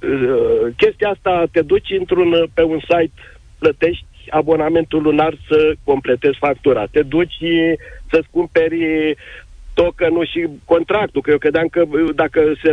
[0.03, 3.12] uh, chestia asta, te duci într-un, pe un site,
[3.57, 6.85] plătești abonamentul lunar să completezi factura.
[6.91, 7.38] Te duci
[8.12, 9.15] să-ți cumperi
[9.73, 12.71] tokenul și contractul, că eu credeam că uh, dacă se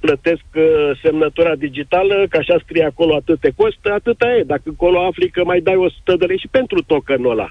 [0.00, 0.62] plătesc uh,
[1.02, 4.42] semnătura digitală, că așa scrie acolo atât te costă, atâta e.
[4.46, 7.48] Dacă acolo afli că mai dai 100 de lei și pentru tokenul ăla.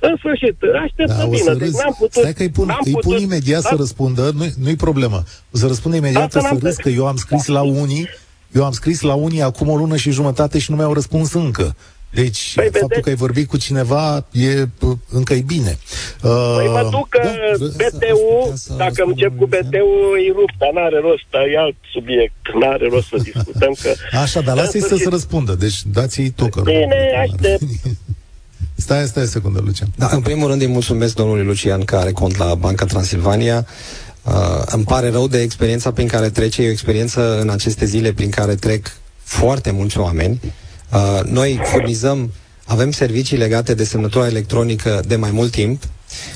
[0.00, 1.42] În sfârșit, aștept să Da, o vină.
[1.42, 1.80] să Deci râzi.
[1.82, 2.12] n-am putut...
[2.22, 5.16] Stai că îi pun, n-am îi pun putut- imediat da, să răspundă, nu, nu-i problemă.
[5.54, 8.08] O să răspund imediat, Asta o să n-am râzi că eu am scris la unii,
[8.52, 11.76] eu am scris la unii acum o lună și jumătate și nu mi-au răspuns încă.
[12.10, 13.00] Deci, Păi, faptul vedeți?
[13.00, 15.78] că ai vorbit cu cineva e uh, încă e bine.
[16.22, 17.30] Uh, Păi mă duc că da,
[17.66, 19.68] BT-ul, putea să dacă răspundă încep cu lui Lucian?
[19.68, 22.34] BT-ul, îi rup, dar n-are rost, e alt subiect.
[22.60, 23.92] N-are rost să discutăm că...
[24.22, 25.54] Așa, dar lasă-i În să se sfârșit, răspundă.
[25.54, 26.60] Deci dați-i tocă.
[26.60, 27.62] Bine, aștept.
[28.74, 29.88] Stai, stai o secundă, Lucian.
[29.96, 33.66] Da, în primul rând îi mulțumesc domnului Lucian care are cont la Banca Transilvania.
[34.28, 38.12] Uh, îmi pare rău de experiența prin care trece, e o experiență în aceste zile
[38.12, 38.90] prin care trec
[39.22, 40.40] foarte mulți oameni.
[40.92, 42.32] Uh, noi furnizăm,
[42.64, 45.82] avem servicii legate de semnătura electronică de mai mult timp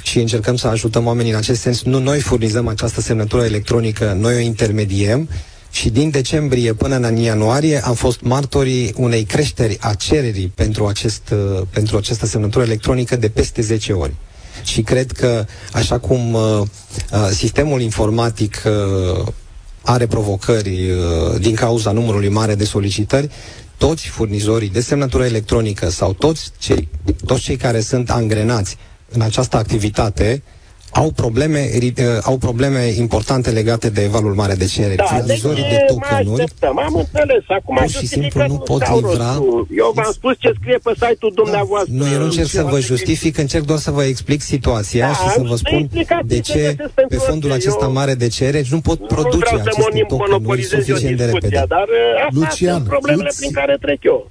[0.03, 1.83] și încercăm să ajutăm oamenii în acest sens.
[1.83, 5.29] Nu noi furnizăm această semnătură electronică, noi o intermediem
[5.71, 11.23] și din decembrie până în ianuarie am fost martorii unei creșteri a cererii pentru, acest,
[11.33, 14.13] uh, pentru această semnătură electronică de peste 10 ori.
[14.63, 19.27] Și cred că, așa cum uh, uh, sistemul informatic uh,
[19.83, 23.31] are provocări uh, din cauza numărului mare de solicitări,
[23.77, 26.89] toți furnizorii de semnătură electronică sau toți cei,
[27.27, 28.77] toți cei care sunt angrenați
[29.09, 30.43] în această activitate
[30.93, 34.95] au probleme, uh, au probleme importante legate de valul mare de cerere.
[34.95, 37.45] Da, Furnizorii deci, de tokenuri am înțeles.
[37.49, 39.35] Acum pur și simplu nu pot livra...
[39.77, 41.93] Eu v-am spus ce scrie pe site-ul da, dumneavoastră.
[41.95, 45.29] Nu, eu nu încerc să vă justific, încerc doar să vă explic situația da, și
[45.29, 45.89] să vă spun
[46.25, 46.77] de ce
[47.09, 47.93] pe fondul acesta eu...
[47.93, 51.65] mare de cerere nu pot produce aceste tokenuri suficient de repede.
[51.69, 54.31] Dar uh, astea Lucian, sunt problemele prin care trec eu.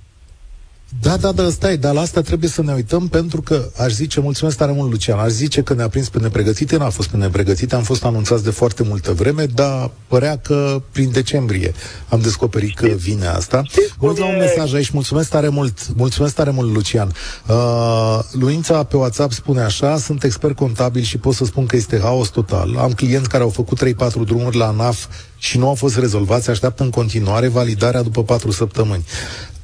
[1.00, 4.20] Da, da, da, stai, dar la asta trebuie să ne uităm pentru că aș zice,
[4.20, 7.76] mulțumesc tare mult, Lucian, aș zice că ne-a prins pe nepregătite, n-a fost pe nepregătite,
[7.76, 11.74] am fost anunțați de foarte multă vreme, dar părea că prin decembrie
[12.10, 13.64] am descoperit că vine asta.
[14.00, 17.14] Mă un mesaj aici, mulțumesc tare mult, mulțumesc tare mult, Lucian.
[17.48, 22.00] Uh, Luința pe WhatsApp spune așa, sunt expert contabil și pot să spun că este
[22.00, 22.78] haos total.
[22.78, 23.94] Am clienți care au făcut 3-4
[24.26, 25.06] drumuri la ANAF
[25.38, 29.04] și nu au fost rezolvați, așteaptă în continuare validarea după 4 săptămâni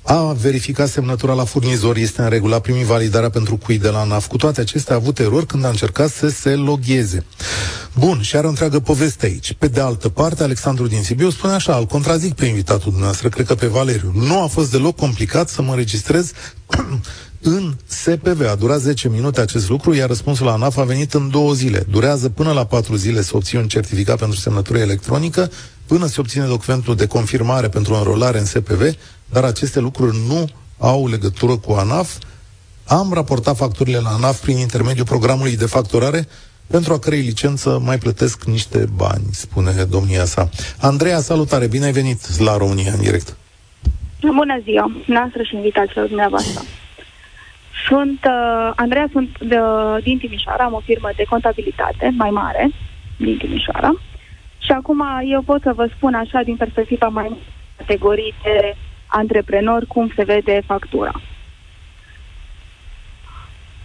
[0.10, 4.04] a verificat semnătura la furnizor, este în regulă, a primit validarea pentru cui de la
[4.04, 4.28] NAF.
[4.28, 7.26] Cu toate acestea a avut erori când a încercat să se logheze.
[7.96, 9.54] Bun, și are o întreagă poveste aici.
[9.54, 13.46] Pe de altă parte, Alexandru din Sibiu spune așa, îl contrazic pe invitatul dumneavoastră, cred
[13.46, 14.12] că pe Valeriu.
[14.16, 16.32] Nu a fost deloc complicat să mă înregistrez
[17.42, 18.48] în SPV.
[18.52, 21.86] A durat 10 minute acest lucru, iar răspunsul la ANAF a venit în două zile.
[21.90, 25.52] Durează până la 4 zile să obții un certificat pentru semnătură electronică,
[25.86, 28.96] până se obține documentul de confirmare pentru înrolare în SPV,
[29.30, 32.18] dar aceste lucruri nu au legătură cu ANAF.
[32.88, 36.28] Am raportat facturile la ANAF prin intermediul programului de facturare,
[36.68, 40.50] pentru a cărei licență mai plătesc niște bani, spune domnia sa.
[40.82, 43.38] Andreea, salutare, bine ai venit la România în direct.
[44.22, 46.62] Bună ziua, noastră și invitaților dumneavoastră.
[47.88, 49.58] Sunt, uh, Andreea, sunt de,
[50.04, 52.72] din Timișoara, am o firmă de contabilitate mai mare
[53.18, 53.92] din Timișoara
[54.58, 57.38] și acum eu pot să vă spun așa din perspectiva mai
[57.78, 58.76] categorii de
[59.08, 61.22] antreprenor cum se vede factura.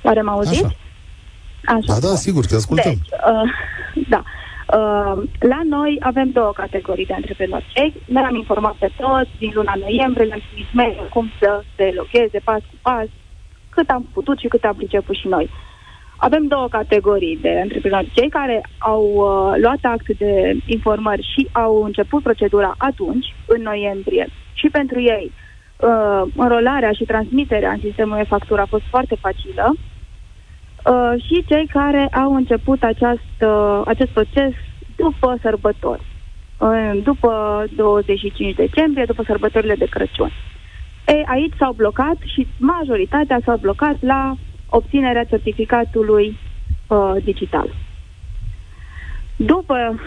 [0.03, 0.65] Oare mă auziți?
[0.65, 0.77] Așa.
[1.65, 2.01] Așa.
[2.01, 2.93] Da, da, sigur, te ascultăm.
[2.93, 3.51] Deci, uh,
[4.09, 4.23] da.
[4.79, 7.73] Uh, la noi avem două categorii de antreprenori.
[7.75, 12.39] Ei, ne-am informat pe toți din luna noiembrie, le-am trimis mail cum să se locheze
[12.45, 13.07] pas cu pas,
[13.69, 15.51] cât am putut și cât am priceput și noi.
[16.17, 18.11] Avem două categorii de antreprenori.
[18.15, 24.29] Cei care au uh, luat act de informări și au început procedura atunci, în noiembrie,
[24.53, 25.33] și pentru ei
[25.77, 31.67] uh, înrolarea și transmiterea în sistemul de factură a fost foarte facilă uh, și cei
[31.67, 34.53] care au început aceast, uh, acest proces
[34.97, 36.03] după sărbători,
[36.59, 40.31] uh, după 25 decembrie, după sărbătorile de Crăciun.
[41.07, 44.35] Ei, aici s-au blocat și majoritatea s-au blocat la
[44.69, 46.39] obținerea certificatului
[46.89, 47.75] uh, digital.
[49.37, 50.01] După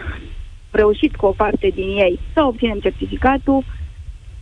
[0.72, 3.64] reușit cu o parte din ei să obținem certificatul,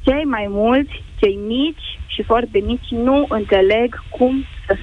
[0.03, 4.77] cei mai mulți, cei mici și foarte mici, nu înțeleg cum să,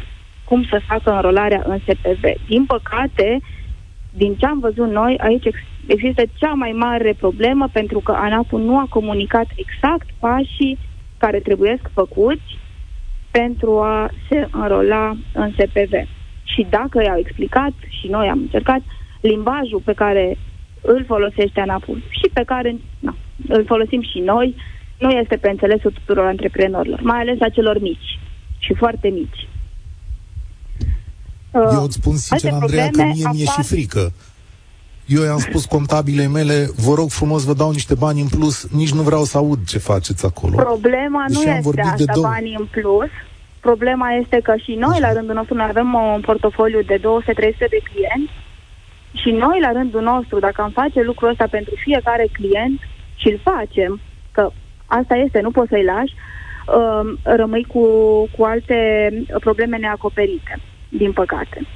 [0.45, 2.23] cum să facă înrolarea în SPV.
[2.49, 3.41] Din păcate,
[4.13, 5.49] din ce am văzut noi, aici
[5.87, 10.79] există cea mai mare problemă pentru că ANAP nu a comunicat exact pașii
[11.19, 12.59] care trebuie făcuți
[13.31, 15.93] pentru a se înrola în SPV.
[16.43, 18.81] Și dacă i-au explicat, și noi am încercat,
[19.21, 20.37] limbajul pe care
[20.81, 23.17] îl folosește ANAP-ul și pe care na,
[23.49, 24.55] îl folosim și noi,
[25.01, 28.19] nu este pe înțelesul tuturor antreprenorilor, mai ales a celor mici
[28.59, 29.49] și foarte mici.
[31.53, 34.13] Eu îți spun sincer, Andreea, că mie mi-e și frică.
[35.07, 38.93] Eu i-am spus contabilei mele, vă rog frumos, vă dau niște bani în plus, nici
[38.93, 40.57] nu vreau să aud ce faceți acolo.
[40.57, 43.11] Problema deci nu este asta, de banii în plus.
[43.61, 45.07] Problema este că și noi, Așa.
[45.07, 47.03] la rândul nostru, noi avem un portofoliu de 200-300
[47.59, 48.33] de clienți
[49.13, 52.81] și noi, la rândul nostru, dacă am face lucrul ăsta pentru fiecare client
[53.17, 54.01] și îl facem,
[54.33, 54.53] că
[54.91, 57.85] asta este, nu poți să-i lași, uh, rămâi cu,
[58.37, 61.67] cu alte probleme neacoperite, din păcate.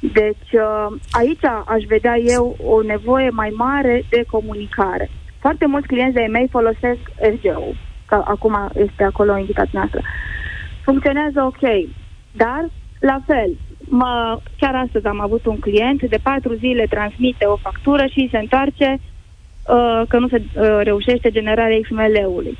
[0.00, 5.10] Deci uh, aici aș vedea eu o nevoie mai mare de comunicare.
[5.38, 7.72] Foarte mulți clienți de e-mail folosesc RGO,
[8.06, 10.00] că acum este acolo indicat noastră.
[10.84, 11.88] Funcționează ok,
[12.32, 12.68] dar
[13.00, 18.06] la fel, mă, chiar astăzi am avut un client, de patru zile transmite o factură
[18.06, 19.00] și se întoarce
[19.68, 22.58] uh, că nu se uh, reușește generarea XML-ului.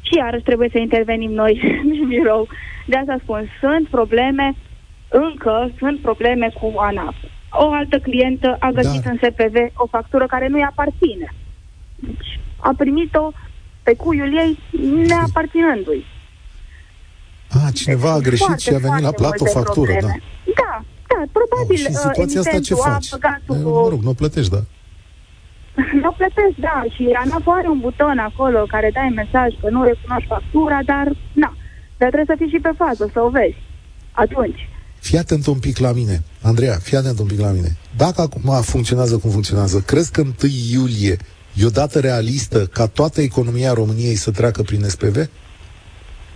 [0.00, 2.48] Și iarăși trebuie să intervenim noi în birou.
[2.86, 4.54] De asta spun, sunt probleme
[5.10, 7.14] încă sunt probleme cu ANAP.
[7.50, 9.10] O altă clientă a găsit da.
[9.10, 11.34] în SPV o factură care nu-i aparține.
[11.96, 13.30] Deci a primit-o
[13.82, 14.58] pe cuiul ei
[15.06, 16.04] neaparținându-i.
[17.50, 20.06] A, cineva deci, a greșit foarte, și a venit la plată o factură, da.
[20.60, 21.76] Da, da, probabil.
[21.76, 23.12] Oh, și situația asta ce faci?
[23.12, 24.60] A e, mă rog, nu plătești, da.
[26.00, 29.82] Nu eu plătesc, da, și ANAF are un buton acolo care dai mesaj că nu
[29.82, 31.50] recunoști factura, dar, na,
[31.98, 33.56] dar trebuie să fii și pe față, să o vezi.
[34.12, 34.68] Atunci.
[35.00, 36.22] Fii atent un pic la mine.
[36.42, 37.68] Andreea, fii atent un pic la mine.
[37.96, 40.30] Dacă acum funcționează cum funcționează, crezi că 1
[40.72, 41.16] iulie
[41.54, 45.16] e o dată realistă ca toată economia României să treacă prin SPV?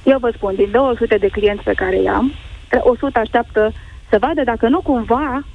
[0.04, 2.32] Eu vă spun, din 200 de clienți pe care i-am,
[2.80, 3.72] 100 așteaptă
[4.10, 5.46] să vadă dacă nu cumva,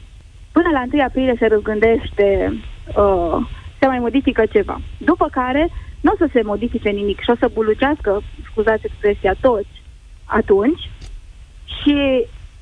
[0.52, 2.54] până la 1 aprilie se răzgândește,
[2.96, 3.48] uh,
[3.80, 4.82] se mai modifică ceva.
[4.98, 5.70] După care,
[6.02, 9.78] nu o să se modifice nimic și o să bulucească, scuzați expresia, toți
[10.26, 10.90] atunci
[11.82, 11.96] și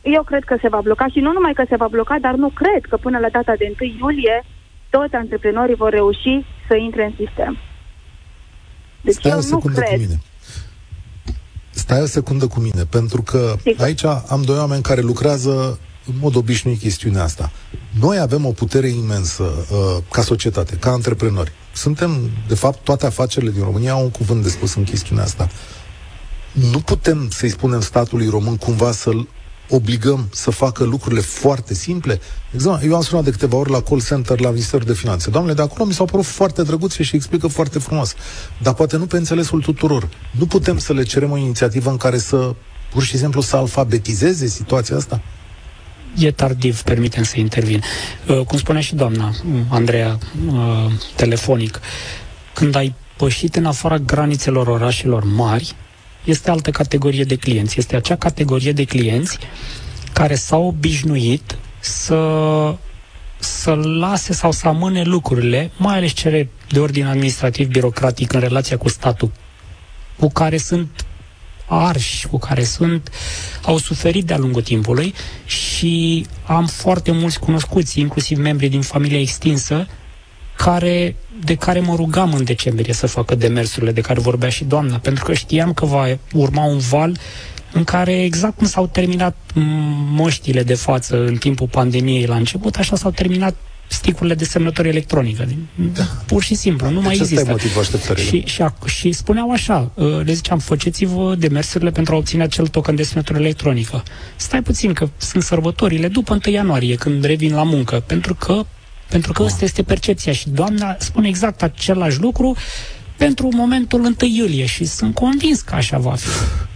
[0.01, 2.49] eu cred că se va bloca și nu numai că se va bloca, dar nu
[2.49, 4.43] cred că până la data de 1 iulie
[4.89, 7.57] toți antreprenorii vor reuși să intre în sistem.
[9.01, 9.99] Deci Stai eu o secundă nu cred.
[9.99, 10.21] cu mine.
[11.69, 13.85] Stai o secundă cu mine, pentru că Sigur.
[13.85, 17.51] aici am doi oameni care lucrează în mod obișnuit chestiunea asta.
[17.99, 21.51] Noi avem o putere imensă uh, ca societate, ca antreprenori.
[21.73, 25.49] Suntem, de fapt, toate afacerile din România au un cuvânt de spus în chestiunea asta.
[26.71, 29.27] Nu putem să-i spunem statului român cumva să-l
[29.69, 32.19] obligăm să facă lucrurile foarte simple.
[32.53, 32.83] Exact.
[32.83, 35.29] Eu am sunat de câteva ori la call center la Ministerul de Finanțe.
[35.29, 38.13] Doamne, de acolo mi s-au părut foarte drăguțe și explică foarte frumos.
[38.61, 40.09] Dar poate nu pe înțelesul tuturor.
[40.31, 42.55] Nu putem să le cerem o inițiativă în care să
[42.91, 45.21] pur și simplu să alfabetizeze situația asta?
[46.17, 47.83] E tardiv, permitem să intervin.
[48.27, 50.17] Uh, cum spunea și doamna uh, Andreea,
[50.47, 51.79] uh, telefonic,
[52.53, 55.75] când ai pășit în afara granițelor orașelor mari,
[56.23, 57.79] este altă categorie de clienți.
[57.79, 59.37] Este acea categorie de clienți
[60.13, 62.17] care s-au obișnuit să
[63.39, 68.77] să lase sau să amâne lucrurile, mai ales cele de ordin administrativ birocratic în relația
[68.77, 69.31] cu statul,
[70.19, 71.05] cu care sunt
[71.67, 73.11] arși, cu care sunt,
[73.61, 75.13] au suferit de-a lungul timpului
[75.45, 79.87] și am foarte mulți cunoscuți, inclusiv membri din familia extinsă,
[80.55, 84.97] care, de care mă rugam în decembrie să facă demersurile de care vorbea și doamna,
[84.97, 87.17] pentru că știam că va urma un val
[87.71, 89.35] în care exact cum s-au terminat
[90.11, 93.55] moștile de față în timpul pandemiei la început, așa s-au terminat
[93.87, 95.47] sticurile de semnătură electronică.
[95.93, 96.03] Da.
[96.25, 97.55] Pur și simplu, nu deci mai există.
[98.15, 102.95] Și, și, și spuneau așa, uh, le ziceam, faceți-vă demersurile pentru a obține acel token
[102.95, 104.03] de semnătură electronică.
[104.35, 108.65] Stai puțin, că sunt sărbătorile după 1 ianuarie, când revin la muncă, pentru că
[109.09, 112.55] pentru că asta este percepția și doamna spune exact același lucru
[113.17, 116.27] pentru momentul 1 iulie și sunt convins că așa va fi.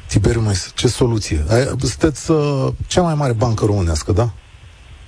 [0.08, 1.46] Tiberiu Mes, ce soluție?
[1.80, 4.34] Sunteți uh, cea mai mare bancă românească, da?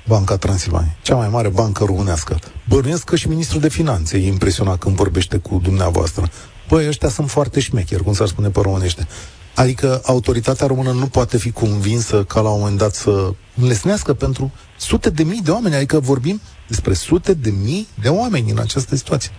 [0.08, 2.40] Banca Transilvania, cea mai mare bancă românească.
[2.68, 6.30] Bănuiesc că și ministrul de finanțe e impresionat când vorbește cu dumneavoastră.
[6.70, 9.08] Băi, ăștia sunt foarte șmecheri, cum s-ar spune pe românește.
[9.56, 14.52] Adică autoritatea română nu poate fi convinsă ca la un moment dat să înlesnească pentru
[14.78, 18.96] sute de mii de oameni, adică vorbim despre sute de mii de oameni în această
[18.96, 19.32] situație.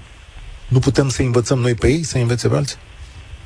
[0.68, 2.76] Nu putem să învățăm noi pe ei, să învețe pe alții?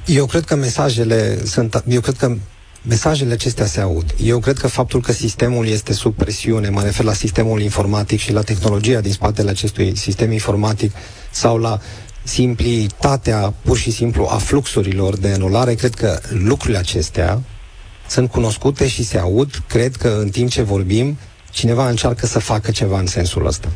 [0.07, 2.37] Eu cred că mesajele sunt, eu cred că
[2.89, 4.15] mesajele acestea se aud.
[4.23, 8.33] Eu cred că faptul că sistemul este sub presiune, mă refer la sistemul informatic și
[8.33, 10.93] la tehnologia din spatele acestui sistem informatic
[11.31, 11.81] sau la
[12.23, 17.41] simplitatea pur și simplu a fluxurilor de anulare, cred că lucrurile acestea
[18.09, 19.63] sunt cunoscute și se aud.
[19.69, 21.19] Cred că în timp ce vorbim,
[21.51, 23.69] cineva încearcă să facă ceva în sensul ăsta.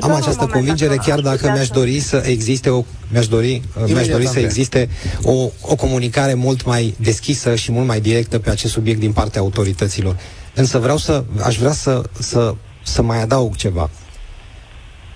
[0.00, 4.38] Am această convingere, chiar dacă mi-aș dori să existe o, mi-aș dori, mi-aș dori să
[4.38, 4.88] existe
[5.22, 9.40] o, o comunicare mult mai deschisă și mult mai directă pe acest subiect din partea
[9.40, 10.16] autorităților.
[10.54, 13.90] Însă vreau să, aș vrea să, să, să mai adaug ceva.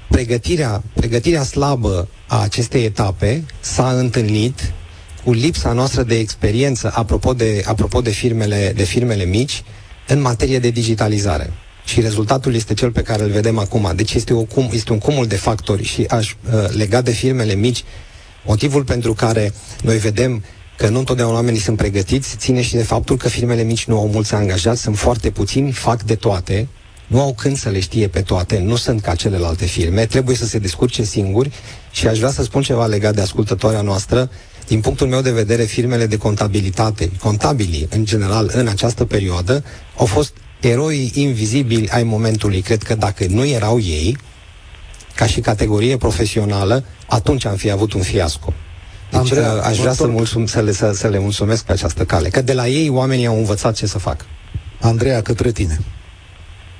[0.09, 4.72] Pregătirea, pregătirea slabă a acestei etape s-a întâlnit
[5.24, 9.62] cu lipsa noastră de experiență, apropo de, apropo de, firmele, de firmele mici,
[10.09, 11.53] în materie de digitalizare.
[11.85, 13.92] Și rezultatul este cel pe care îl vedem acum.
[13.97, 17.55] Deci este, o cum, este un cumul de factori și aș uh, lega de firmele
[17.55, 17.85] mici.
[18.44, 20.42] Motivul pentru care noi vedem
[20.77, 24.09] că nu întotdeauna oamenii sunt pregătiți, ține și de faptul că firmele mici nu au
[24.09, 26.68] mulți angajați, sunt foarte puțini, fac de toate,
[27.07, 30.47] nu au când să le știe pe toate, nu sunt ca celelalte firme, trebuie să
[30.47, 31.51] se descurce singuri
[31.90, 34.31] și aș vrea să spun ceva legat de ascultătoarea noastră.
[34.66, 39.64] Din punctul meu de vedere, firmele de contabilitate, contabilii în general în această perioadă,
[39.97, 40.33] au fost
[40.68, 42.61] eroii invizibili ai momentului.
[42.61, 44.16] Cred că dacă nu erau ei,
[45.16, 48.53] ca și categorie profesională, atunci am fi avut un fiasco.
[49.11, 52.29] Deci Andreea, aș vrea să, mulțum, să, le, să, să le mulțumesc pe această cale,
[52.29, 54.25] că de la ei oamenii au învățat ce să facă.
[54.81, 55.79] Andreea, către tine.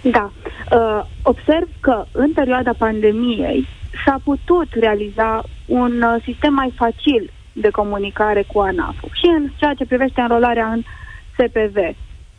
[0.03, 0.32] Da.
[0.70, 3.66] Uh, observ că în perioada pandemiei
[4.05, 9.74] s-a putut realiza un uh, sistem mai facil de comunicare cu ANAF și în ceea
[9.74, 10.82] ce privește înrolarea în
[11.32, 11.76] SPV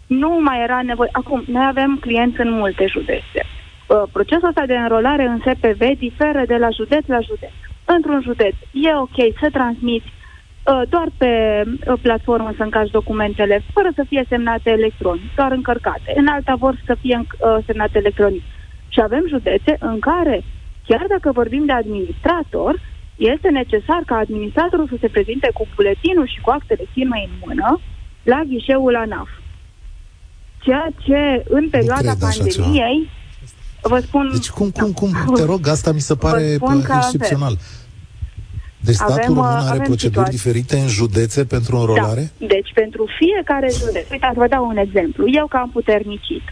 [0.08, 1.10] nu mai era nevoie.
[1.12, 3.42] Acum, noi avem clienți în multe județe.
[3.88, 7.52] Uh, procesul ăsta de înrolare în SPV diferă de la județ la județ.
[7.86, 13.90] într-un județ e ok să transmiți uh, doar pe uh, platformă să încarci documentele, fără
[13.96, 16.14] să fie semnate electronic, doar încărcate.
[16.16, 18.42] În alta vor să fie uh, semnate electronic.
[18.88, 20.44] Și avem județe în care,
[20.88, 22.80] chiar dacă vorbim de administrator,
[23.16, 27.80] este necesar ca administratorul să se prezinte cu buletinul și cu actele firmei în mână
[28.24, 29.30] la ghișeul ANAF.
[30.66, 33.10] Ceea ce în perioada pandemiei
[33.82, 34.30] vă spun...
[34.34, 36.58] Deci cum, cum, cum, te rog, asta mi se pare
[36.98, 37.58] excepțional.
[38.80, 40.38] Deci statul avem, român are proceduri situații.
[40.38, 42.32] diferite în județe pentru înrolare?
[42.38, 42.46] Da.
[42.46, 44.10] Deci pentru fiecare județ.
[44.10, 45.26] Uite, vă dau un exemplu.
[45.28, 46.44] Eu ca am puternicit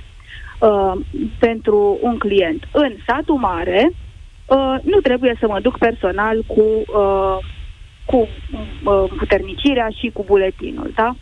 [0.59, 0.93] uh,
[1.39, 3.91] pentru un client în satul mare,
[4.45, 7.38] uh, nu trebuie să mă duc personal cu, uh,
[8.05, 11.16] cu uh, puternicirea și cu buletinul, da?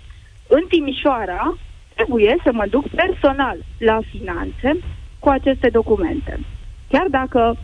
[0.48, 1.58] În Timișoara
[2.04, 4.80] trebuie să mă duc personal la finanțe
[5.20, 6.40] cu aceste documente.
[6.88, 7.58] Chiar dacă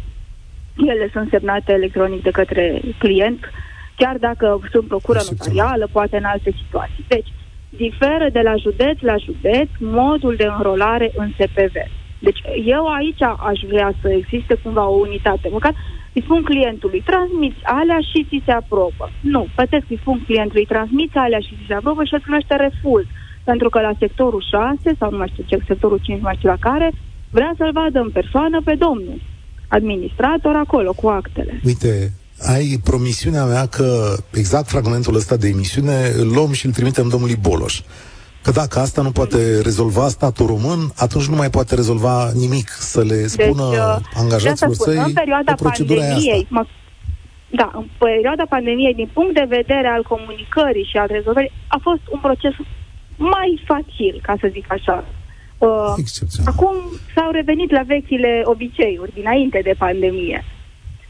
[0.75, 3.39] ele sunt semnate electronic de către client,
[3.95, 7.05] chiar dacă sunt procură notarială, poate în alte situații.
[7.07, 7.27] Deci,
[7.69, 11.75] diferă de la județ la județ modul de înrolare în SPV.
[12.19, 15.49] Deci eu aici aș vrea să existe cumva o unitate.
[15.51, 15.73] Măcar
[16.13, 19.09] îi spun clientului, transmiți alea și ți se aprobă.
[19.21, 23.05] Nu, plătesc, îi spun clientului, transmiți alea și ți se aprobă și îți numește refuz.
[23.51, 24.43] Pentru că la sectorul
[24.83, 26.87] 6, sau nu mai știu ce, sectorul 5, nu mai știu la care,
[27.29, 29.21] vrea să-l vadă în persoană pe domnul
[29.67, 31.59] administrator acolo cu actele.
[31.65, 32.13] Uite,
[32.53, 37.35] ai promisiunea mea că exact fragmentul ăsta de emisiune îl luăm și îl trimitem domnului
[37.47, 37.81] Boloș.
[38.43, 43.01] Că dacă asta nu poate rezolva statul român, atunci nu mai poate rezolva nimic să
[43.01, 46.65] le deci, spună deci, angajaților săi în perioada pandemiei, mă,
[47.49, 52.01] da, în perioada pandemiei, din punct de vedere al comunicării și al rezolvării, a fost
[52.13, 52.53] un proces
[53.17, 55.03] mai facil, ca să zic așa.
[55.57, 55.93] Uh,
[56.45, 56.75] acum
[57.15, 60.43] s-au revenit la vechile obiceiuri dinainte de pandemie.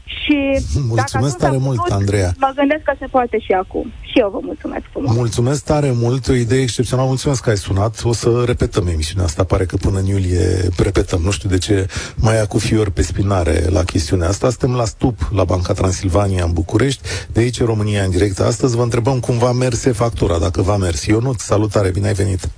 [0.08, 2.32] Și mulțumesc tare mult, putut, Andreea.
[2.38, 3.92] Mă gândesc că se poate și acum.
[4.00, 5.16] Și eu vă mulțumesc frumos.
[5.16, 7.08] Mulțumesc tare mult, o idee excepțională.
[7.08, 8.00] Mulțumesc că ai sunat.
[8.04, 9.44] O să repetăm emisiunea asta.
[9.44, 11.20] Pare că până în iulie repetăm.
[11.20, 11.86] Nu știu de ce
[12.16, 14.50] mai ia cu fior pe spinare la chestiunea asta.
[14.50, 17.02] Suntem la stup la Banca Transilvania în București.
[17.32, 18.38] De aici România în direct.
[18.40, 21.10] Astăzi vă întrebăm cum va merge factura, dacă va merge.
[21.10, 22.48] Ionut, salutare, bine ai venit.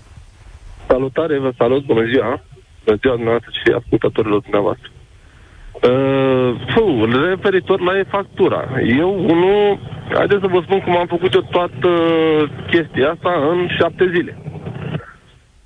[0.88, 2.42] Salutare, vă salut, bună ziua!
[2.84, 4.90] Bună ziua dumneavoastră și ascultătorilor dumneavoastră.
[5.82, 6.60] Uh,
[7.28, 8.68] referitor la e-factura.
[8.98, 9.78] Eu, unul,
[10.12, 11.88] haideți să vă spun cum am făcut eu toată
[12.70, 14.38] chestia asta în șapte zile.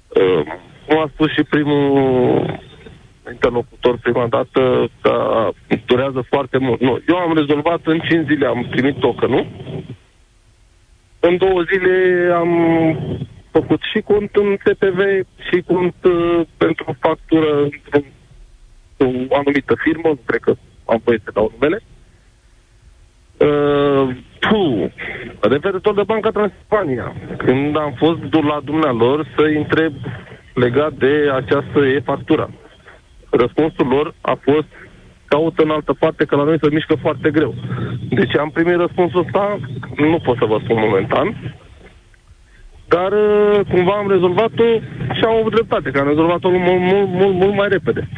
[0.08, 0.42] Uh,
[0.86, 2.60] cum a spus și primul
[3.32, 5.48] interlocutor prima dată, că
[5.86, 6.80] durează foarte mult.
[6.80, 9.46] Nu, eu am rezolvat în 5 zile, am primit tokenul.
[11.20, 12.50] În două zile am
[13.50, 15.00] făcut și cont în TPV
[15.50, 17.68] și cont uh, pentru factură
[18.96, 21.80] într-o anumită firmă, nu cred că am voie să dau numele.
[23.36, 24.16] Uh,
[25.40, 29.92] referitor de Banca Transilvania, când am fost la dumnealor să întreb
[30.54, 32.50] legat de această e-factură.
[33.30, 34.66] Răspunsul lor a fost
[35.24, 37.54] caută în altă parte, că la noi se mișcă foarte greu.
[38.08, 39.58] Deci am primit răspunsul ăsta,
[39.96, 41.54] nu pot să vă spun momentan,
[42.88, 44.64] dar uh, cumva am rezolvat-o
[45.16, 48.08] și am avut dreptate, că am rezolvat-o mult, mult, mult, mult mai repede.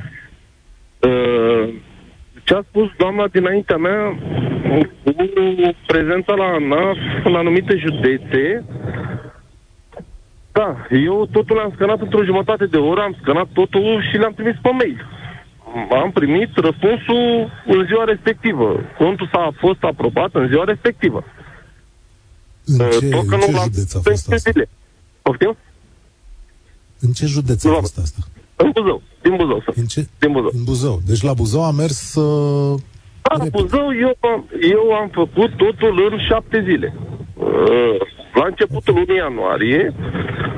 [1.07, 1.74] Uh,
[2.44, 4.18] ce a spus doamna dinaintea mea
[5.04, 5.14] cu
[5.86, 8.64] prezența la ANAF în anumite județe,
[10.52, 14.54] da, eu totul l-am scanat într-o jumătate de oră, am scanat totul și le-am trimis
[14.62, 15.07] pe mail.
[16.02, 18.80] Am primit răspunsul în ziua respectivă.
[18.98, 21.24] Contul s-a fost aprobat în ziua respectivă.
[22.64, 24.50] În uh, ce, în ce județ a fost asta?
[25.22, 25.57] Poftim?
[27.00, 28.20] În ce județ a fost asta?
[28.57, 29.62] În Buzău, din Buzău.
[29.74, 30.09] În, ce?
[30.18, 30.50] din Buzău.
[30.52, 31.00] În Buzău.
[31.07, 32.14] Deci la Buzău a mers...
[32.14, 32.80] Uh,
[33.22, 34.14] da, la Buzău eu,
[34.74, 36.94] eu am făcut totul în șapte zile.
[37.34, 37.96] Uh,
[38.34, 39.94] la începutul lunii ianuarie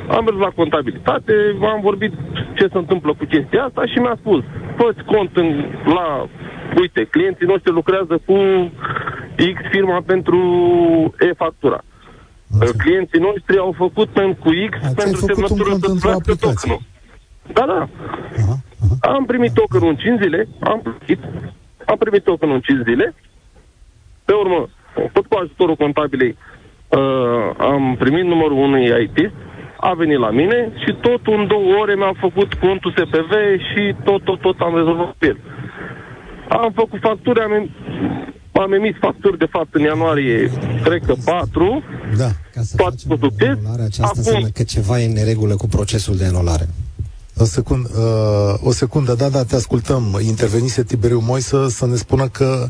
[0.08, 1.32] am mers la contabilitate,
[1.74, 2.12] am vorbit
[2.56, 4.42] ce se întâmplă cu chestia asta și mi-a spus,
[4.76, 5.48] fă cont în,
[5.84, 6.28] la,
[6.80, 8.36] uite, clienții noștri lucrează cu
[9.54, 10.40] X firma pentru
[11.30, 11.80] e-factura.
[12.60, 12.72] Așa.
[12.78, 14.08] Clienții noștri au făcut
[14.42, 16.80] cu X Ați pentru semnătură să plătească tokenul.
[17.52, 17.88] Da, da.
[18.38, 19.14] Aha, aha.
[19.14, 21.24] Am primit tokenul în 5 zile, am primit,
[21.86, 23.14] am primit tokenul în 5 zile.
[24.24, 24.68] Pe urmă,
[25.12, 26.36] tot cu ajutorul contabilei,
[26.88, 26.98] uh,
[27.58, 29.32] am primit numărul unui IT,
[29.80, 33.32] a venit la mine și tot în două ore mi-a făcut contul SPV
[33.68, 35.38] și tot, tot, tot am rezolvat pe el.
[36.48, 37.70] Am făcut facturi, am,
[38.52, 40.50] am emis facturi, de fapt, în ianuarie,
[40.82, 41.82] cred că patru.
[42.16, 42.28] Da.
[42.54, 44.18] Ca să facem enolarea aceasta Acum...
[44.18, 46.68] înseamnă că ceva e în neregulă cu procesul de enolare.
[47.38, 50.20] O secundă, uh, o secundă, da, da, te ascultăm.
[50.22, 52.68] Intervenise Tiberiu Moisă să ne spună că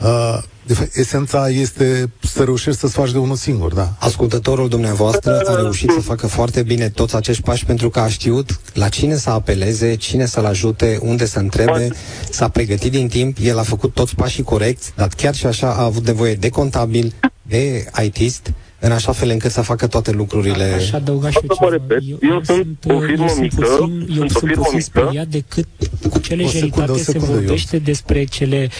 [0.00, 3.92] Uh, de fapt, esența este să reușești să-ți faci de unul singur, da.
[3.98, 8.60] Ascultătorul dumneavoastră a reușit să facă foarte bine toți acești pași pentru că a știut
[8.74, 11.88] la cine să apeleze, cine să-l ajute, unde să întrebe,
[12.30, 15.82] s-a pregătit din timp, el a făcut toți pașii corecți, dar chiar și așa a
[15.82, 18.52] avut nevoie de contabil, de ITist,
[18.84, 20.64] în așa fel încât să facă toate lucrurile.
[20.64, 21.70] Aș adăuga și eu ceva.
[21.70, 24.76] Repet, eu, eu, sunt o firmă eu mică, puțin, eu sunt sunt o firmă puțin
[24.76, 25.00] mică.
[25.00, 25.66] speriat decât
[26.10, 28.70] cu ce lejeritate secundă, se secundă, vorbește despre cele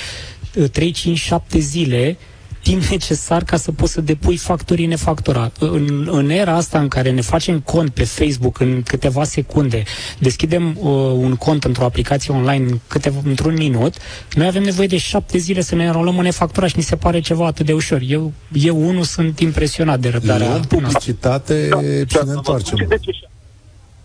[0.73, 2.17] 3, 5, 7 zile
[2.65, 5.53] timp necesar ca să poți să depui facturii nefactura.
[5.59, 9.83] În, în era asta în care ne facem cont pe Facebook în câteva secunde,
[10.19, 10.87] deschidem uh,
[11.17, 13.95] un cont într-o aplicație online în câteva, într-un minut,
[14.35, 17.21] noi avem nevoie de șapte zile să ne înrolăm în nefactura și ni se pare
[17.21, 18.01] ceva atât de ușor.
[18.07, 20.77] Eu, eu unul sunt impresionat de răbdarea Luăm noastră.
[20.77, 22.89] publicitate Da, și ne întoarcem.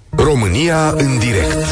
[0.09, 1.65] România în direct.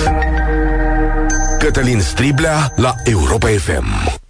[1.59, 4.25] Cătălin Striblea la Europa FM.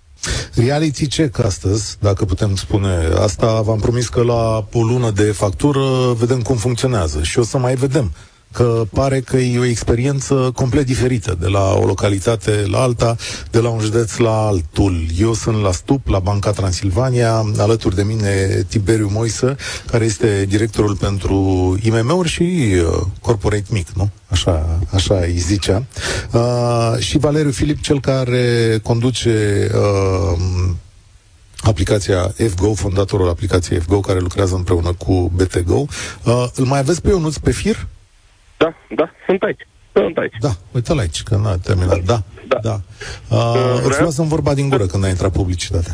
[0.54, 6.14] Reality check astăzi, dacă putem spune asta, v-am promis că la o lună de factură
[6.14, 8.12] vedem cum funcționează și o să mai vedem
[8.52, 13.16] că pare că e o experiență complet diferită de la o localitate la alta,
[13.52, 15.06] de la un județ la altul.
[15.20, 20.96] Eu sunt la Stup, la Banca Transilvania, alături de mine Tiberiu Moisă, care este directorul
[20.96, 21.36] pentru
[21.84, 24.10] IMM-uri și uh, corporate mic, nu?
[24.28, 25.84] Așa, așa îi zicea.
[26.32, 30.40] Uh, și Valeriu Filip, cel care conduce uh,
[31.62, 35.86] aplicația FGO, fondatorul aplicației FGO, care lucrează împreună cu BTGO.
[36.24, 37.88] Uh, îl mai aveți pe Ionuț pe fir?
[38.58, 39.68] Da, da, sunt aici.
[39.94, 40.36] Sunt aici.
[40.40, 42.00] Da, uite-l aici, că n-a terminat.
[42.00, 42.20] Da, da.
[42.48, 42.60] Da.
[42.70, 42.76] da.
[43.36, 45.94] Uh, Vreau- îți luasem vorba din gură când a intrat publicitatea.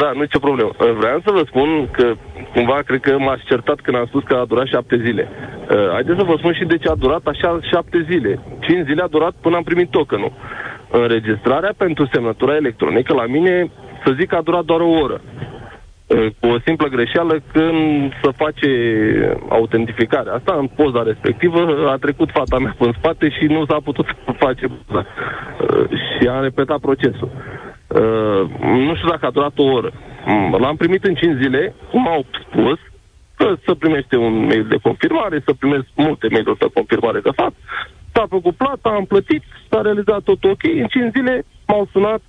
[0.00, 0.70] Da, nu e nicio problemă.
[0.98, 2.14] Vreau să vă spun că
[2.54, 5.28] cumva cred că m-ați certat când am spus că a durat șapte zile.
[5.28, 8.32] Uh, haideți să vă spun și de ce a durat așa șapte zile.
[8.60, 10.32] Cinci zile a durat până am primit tokenul.
[10.90, 13.70] Înregistrarea pentru semnătura electronică la mine,
[14.04, 15.20] să zic, a durat doar o oră.
[16.10, 18.70] Uh, Cu o simplă greșeală când se face
[19.48, 24.06] autentificarea asta, în poza respectivă a trecut fata mea în spate și nu s-a putut
[24.44, 25.06] face poza.
[25.06, 27.30] Uh, Și am repetat procesul.
[27.86, 28.42] Uh,
[28.86, 29.92] nu știu dacă a durat o oră.
[30.26, 32.78] Mm, L-am primit în 5 zile, cum au spus,
[33.36, 37.56] că să primește un mail de confirmare, să primesc multe mail-uri de confirmare de fapt.
[38.12, 40.62] S-a făcut plata, am plătit, s-a realizat tot ok.
[40.62, 42.22] În 5 zile m-au sunat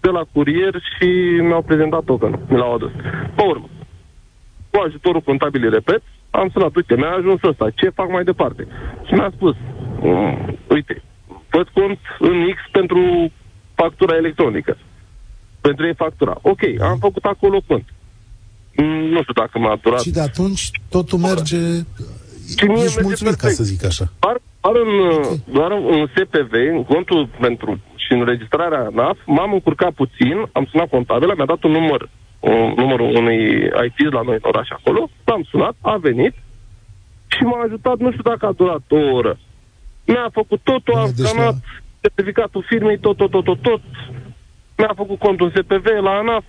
[0.00, 1.08] de la curier și
[1.40, 2.40] mi-au prezentat tokenul.
[2.48, 2.90] Mi l-au adus.
[3.34, 3.68] Pe urmă,
[4.70, 8.66] cu ajutorul contabilii, repet, am sunat, uite, mi-a ajuns ăsta, ce fac mai departe?
[9.06, 9.54] Și mi-a spus,
[10.00, 11.02] "Mm, uite,
[11.50, 13.32] văd cont în X pentru
[13.74, 14.76] factura electronică.
[15.60, 16.38] Pentru ei factura.
[16.42, 17.84] Ok, am făcut acolo cont.
[18.76, 20.00] Mm, Nu știu dacă m-a durat.
[20.00, 21.56] Și de atunci totul merge...
[22.58, 23.54] Și mie Ești merge mulțumit, ca perfect.
[23.54, 24.12] să zic așa.
[24.18, 25.22] Doar, doar, în,
[25.52, 27.80] doar în SPV, în contul pentru
[28.10, 32.08] și în registrarea NAF, m-am încurcat puțin, am sunat contabila, mi-a dat un număr,
[32.40, 36.34] un, numărul unui IT la noi în oraș acolo, l-am sunat, a venit
[37.26, 39.38] și m-a ajutat, nu știu dacă a durat o oră.
[40.06, 41.58] Mi-a făcut totul, a Deci scanat la-
[42.00, 43.80] certificatul firmei, tot, tot, tot, tot, tot.
[44.76, 46.44] Mi-a făcut contul în SPV la ANAF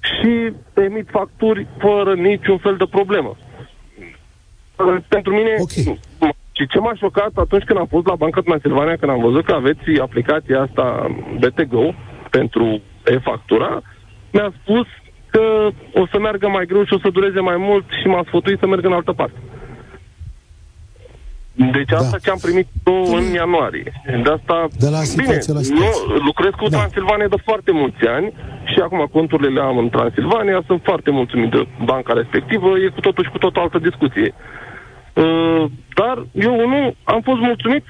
[0.00, 3.36] și emit facturi fără niciun fel de problemă.
[5.08, 5.98] Pentru mine, Ok.
[6.56, 9.52] Și ce m-a șocat atunci când am fost la Banca Transilvania, când am văzut că
[9.52, 10.86] aveți aplicația asta
[11.40, 11.94] BTGO
[12.30, 13.82] pentru e-factura,
[14.32, 14.86] mi-a spus
[15.30, 15.68] că
[16.00, 18.66] o să meargă mai greu și o să dureze mai mult și m-a sfătuit să
[18.66, 19.38] merg în altă parte.
[21.76, 22.18] Deci asta Da.
[22.18, 23.92] ce am primit eu în ianuarie.
[24.22, 26.04] De asta, De la situație bine, la situație.
[26.08, 26.76] Nu, lucrez cu Da.
[26.76, 28.32] Transilvania de foarte mulți ani
[28.72, 33.00] și acum conturile le am în Transilvania, sunt foarte mulțumit de banca respectivă, e cu
[33.00, 34.34] totul și cu tot o altă discuție.
[35.12, 35.64] Uh,
[35.94, 37.84] dar eu nu am fost mulțumit,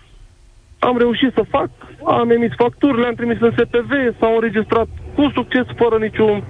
[0.79, 1.71] am reușit să fac,
[2.07, 3.91] am emis facturi, le-am trimis în SPV,
[4.21, 6.45] s-au înregistrat cu succes, fără niciun,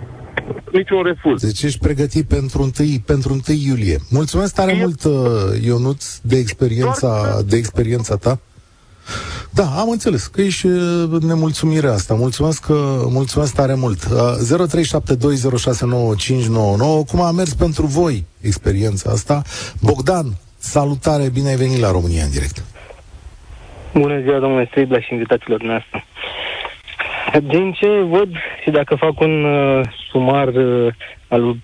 [0.72, 1.42] niciun refuz.
[1.42, 2.70] Deci ești pregătit pentru 1,
[3.06, 3.98] pentru 1 iulie.
[4.10, 5.12] Mulțumesc tare Eu- mult, uh,
[5.64, 8.38] Ionuț, de experiența, Doar că- de experiența ta.
[9.50, 12.14] Da, am înțeles că ești uh, nemulțumirea asta.
[12.14, 12.76] Mulțumesc, uh,
[13.08, 14.04] mulțumesc tare mult.
[14.04, 17.04] Uh, 0372069599.
[17.10, 19.42] Cum a mers pentru voi experiența asta?
[19.80, 20.26] Bogdan,
[20.64, 22.56] salutare, bine ai venit la România în direct.
[23.94, 26.04] Bună ziua, domnule Stribla și invitaților noastre.
[27.42, 28.30] Din ce văd
[28.62, 30.92] și dacă fac un uh, sumar uh,
[31.28, 31.56] al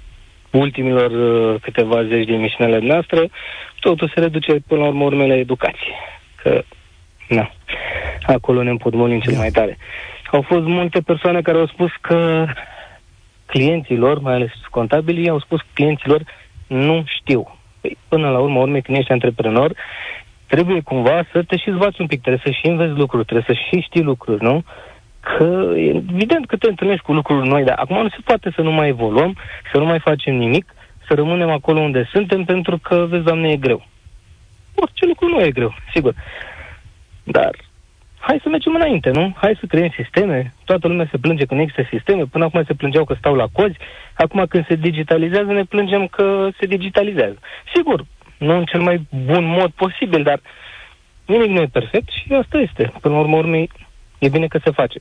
[0.51, 3.30] ultimilor uh, câteva zeci de emisiunile noastre,
[3.80, 5.94] totul se reduce până la urmă urmele la educație.
[6.42, 6.62] Că,
[7.28, 7.51] na,
[8.26, 9.78] acolo ne împotmolim cel mai tare.
[10.30, 12.46] Au fost multe persoane care au spus că
[13.46, 16.22] clienților, mai ales contabilii, au spus clienților
[16.66, 17.59] nu știu.
[17.80, 19.72] Păi, până la urmă, urme, când ești antreprenor,
[20.46, 23.62] trebuie cumva să te și zbați un pic, trebuie să și înveți lucruri, trebuie să
[23.68, 24.64] și știi lucruri, nu?
[25.20, 28.72] că evident că te întâlnești cu lucruri noi, dar acum nu se poate să nu
[28.72, 29.36] mai evoluăm,
[29.72, 30.74] să nu mai facem nimic,
[31.08, 33.86] să rămânem acolo unde suntem, pentru că, vezi, Doamne, e greu.
[34.74, 36.14] Orice lucru nu e greu, sigur.
[37.22, 37.50] Dar
[38.20, 39.34] hai să mergem înainte, nu?
[39.36, 40.54] Hai să creăm sisteme.
[40.64, 42.24] Toată lumea se plânge că nu există sisteme.
[42.24, 43.76] Până acum se plângeau că stau la cozi.
[44.14, 47.38] Acum când se digitalizează, ne plângem că se digitalizează.
[47.74, 48.04] Sigur,
[48.38, 50.40] nu în cel mai bun mod posibil, dar
[51.26, 52.92] nimic nu e perfect și asta este.
[53.00, 53.70] Până la urmă, urmei,
[54.18, 54.98] e bine că se face.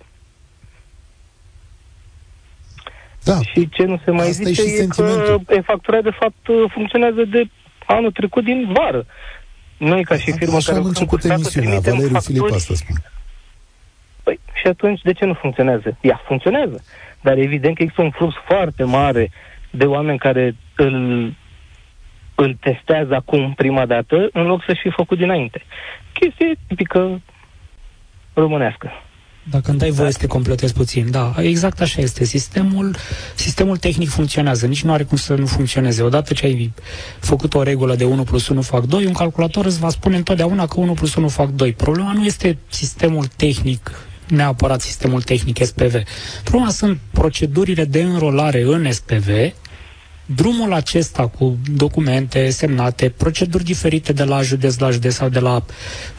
[3.24, 3.34] Da.
[3.52, 4.88] Și ce nu se mai Asta zice e, e
[5.46, 7.44] că e-factura, de fapt, funcționează de
[7.86, 9.06] anul trecut din vară.
[9.80, 12.38] Noi, ca și firmă Așa care am început emisiunea, Valeriu facturi...
[12.38, 13.00] Filip asta spune.
[14.24, 15.98] Păi, și atunci, de ce nu funcționează?
[16.02, 16.84] Ea funcționează,
[17.22, 19.32] dar evident că există un flux foarte mare
[19.70, 20.94] de oameni care îl,
[22.36, 25.64] îl testează acum prima dată, în loc să-și fi făcut dinainte.
[26.14, 27.22] Chestie tipică
[28.34, 28.92] românească.
[29.52, 32.24] Dacă îmi dai voie să te completez puțin, da, exact așa este.
[32.24, 32.96] Sistemul,
[33.36, 36.02] sistemul tehnic funcționează, nici nu are cum să nu funcționeze.
[36.02, 36.74] Odată ce ai
[37.20, 40.68] făcut o regulă de 1 plus 1 fac 2, un calculator îți va spune întotdeauna
[40.68, 41.74] că 1 plus 1 fac 2.
[41.74, 43.92] Problema nu este sistemul tehnic
[44.28, 45.94] neapărat sistemul tehnic SPV.
[46.44, 49.28] Problema sunt procedurile de înrolare în SPV,
[50.36, 55.56] drumul acesta cu documente semnate, proceduri diferite de la județ la județ sau de la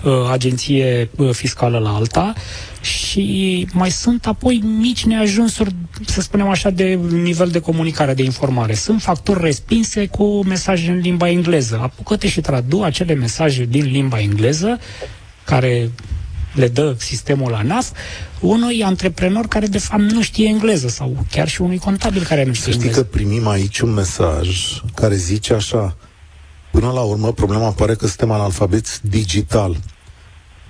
[0.05, 2.33] uh, agenție uh, fiscală la alta
[2.81, 5.75] și mai sunt apoi mici neajunsuri,
[6.07, 8.75] să spunem așa, de nivel de comunicare, de informare.
[8.75, 11.79] Sunt facturi respinse cu mesaje în limba engleză.
[11.83, 14.79] Apucă-te și tradu acele mesaje din limba engleză
[15.45, 15.91] care
[16.53, 17.91] le dă sistemul la NAF
[18.41, 22.53] unui antreprenor care de fapt nu știe engleză sau chiar și unui contabil care nu
[22.53, 23.01] știe Să știi engleză.
[23.07, 24.49] că primim aici un mesaj
[24.95, 25.97] care zice așa
[26.71, 29.77] Până la urmă, problema apare că suntem analfabeți digital.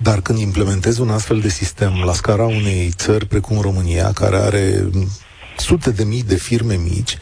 [0.01, 4.89] Dar când implementezi un astfel de sistem la scara unei țări precum România, care are
[5.57, 7.17] sute de mii de firme mici,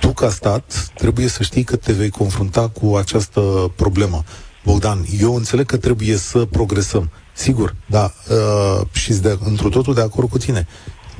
[0.00, 4.24] tu ca stat trebuie să știi că te vei confrunta cu această problemă.
[4.64, 7.10] Bogdan, eu înțeleg că trebuie să progresăm.
[7.36, 10.66] Sigur, da, uh, și de, într totul de acord cu tine.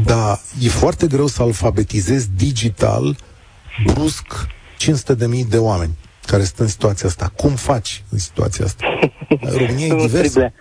[0.04, 3.16] Dar e foarte greu să alfabetizezi digital,
[3.86, 4.24] brusc,
[4.78, 5.96] 500.000 de oameni
[6.26, 7.32] care sunt în situația asta.
[7.36, 8.84] Cum faci în situația asta?
[9.58, 10.52] România e diversă.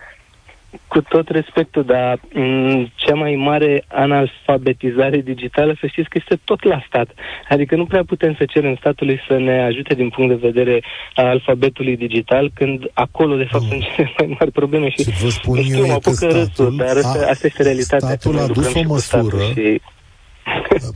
[0.88, 6.64] Cu tot respectul, dar m- cea mai mare analfabetizare digitală, să știți că este tot
[6.64, 7.08] la stat.
[7.48, 10.82] Adică nu prea putem să cerem statului să ne ajute din punct de vedere
[11.14, 13.70] a alfabetului digital, când acolo, de fapt, mm.
[13.70, 14.88] sunt cele mai mari probleme.
[14.88, 18.08] Și, și vă spun știu, eu mă că statul, râsul, dar asta, asta este realitatea.
[18.08, 19.36] Statul a adus o măsură...
[19.52, 19.80] Și...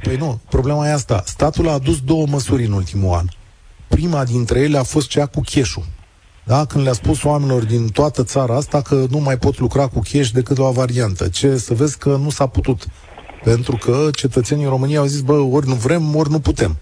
[0.02, 1.22] Păi nu, problema e asta.
[1.24, 3.24] Statul a adus două măsuri în ultimul an.
[3.88, 5.74] Prima dintre ele a fost cea cu cash
[6.50, 6.64] da?
[6.64, 10.28] când le-a spus oamenilor din toată țara asta că nu mai pot lucra cu cash
[10.28, 11.28] decât la o variantă.
[11.28, 12.86] Ce să vezi că nu s-a putut.
[13.44, 16.76] Pentru că cetățenii României au zis, bă, ori nu vrem, ori nu putem.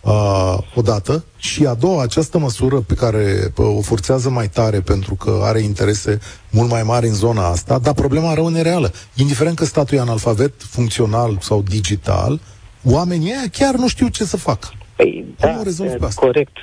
[0.00, 1.24] Uh, odată.
[1.36, 5.60] Și a doua, această măsură pe care bă, o forțează mai tare pentru că are
[5.60, 8.92] interese mult mai mari în zona asta, dar problema rămâne reală.
[9.14, 12.40] Indiferent că statul e analfabet, funcțional sau digital,
[12.84, 14.68] oamenii ăia chiar nu știu ce să facă.
[14.96, 15.62] Păi, Cum
[15.98, 16.56] da, corect.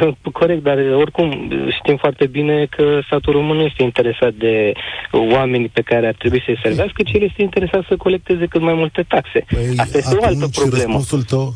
[0.40, 4.72] Corect, dar oricum știm foarte bine că statul român nu este interesat de
[5.10, 8.74] oamenii pe care ar trebui să-i servească, ci el este interesat să colecteze cât mai
[8.74, 9.44] multe taxe.
[9.48, 10.92] Păi, Asta este o altă problemă.
[10.92, 11.54] răspunsul tău...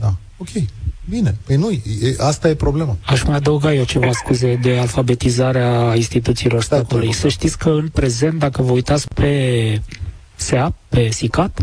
[0.00, 0.48] Da, ok.
[1.10, 1.80] Bine, păi nu, e,
[2.18, 2.96] asta e problema.
[3.06, 7.12] Aș mai adăuga eu ceva scuze de alfabetizarea instituțiilor statului.
[7.12, 9.82] Să știți că în prezent, dacă vă uitați pe
[10.34, 11.58] SEA, pe SICAT,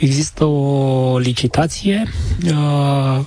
[0.00, 2.02] există o licitație
[2.46, 3.24] uh,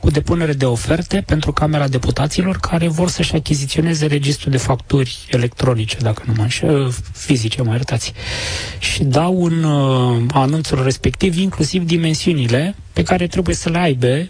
[0.00, 5.96] cu depunere de oferte pentru Camera Deputaților care vor să-și achiziționeze registrul de facturi electronice,
[6.00, 8.12] dacă nu mă înșel, fizice, mă iertați.
[8.78, 14.28] Și dau în uh, anunțul respectiv inclusiv dimensiunile pe care trebuie să le aibă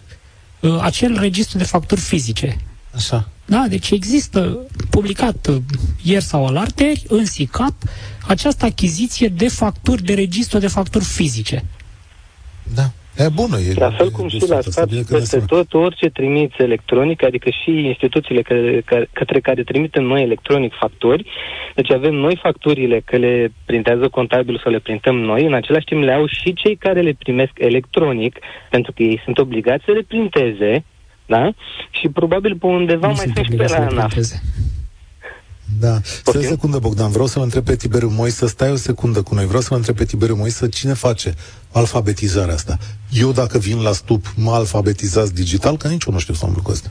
[0.60, 2.56] uh, acel registru de facturi fizice.
[2.94, 3.28] Așa.
[3.44, 4.58] Da, deci există
[4.90, 5.56] publicat uh,
[6.02, 7.74] ieri sau alarteri în SICAP
[8.26, 11.64] această achiziție de facturi, de registru de facturi fizice.
[12.74, 12.90] Da.
[13.16, 13.58] E bună.
[13.58, 18.42] E, la fel cum și la stat peste tot, orice trimiți electronic, adică și instituțiile
[18.42, 21.26] care, care, către care trimitem noi electronic facturi,
[21.74, 26.02] deci avem noi facturile că le printează contabilul să le printăm noi, în același timp
[26.02, 28.38] le au și cei care le primesc electronic,
[28.70, 30.84] pentru că ei sunt obligați să le printeze,
[31.26, 31.52] da?
[31.90, 34.14] Și probabil pe undeva nu mai sunt și pe la ANAF.
[35.78, 36.00] Da.
[36.24, 37.10] Stai o secundă, Bogdan.
[37.10, 39.46] Vreau să-l întreb pe Tiberiu Moise, stai o secundă cu noi.
[39.46, 41.34] Vreau să-l întreb pe Tiberiu Moise cine face
[41.70, 42.78] alfabetizarea asta.
[43.10, 46.52] Eu, dacă vin la stup, mă alfabetizați digital, că nici eu nu știu să am
[46.54, 46.90] lucrul ăsta.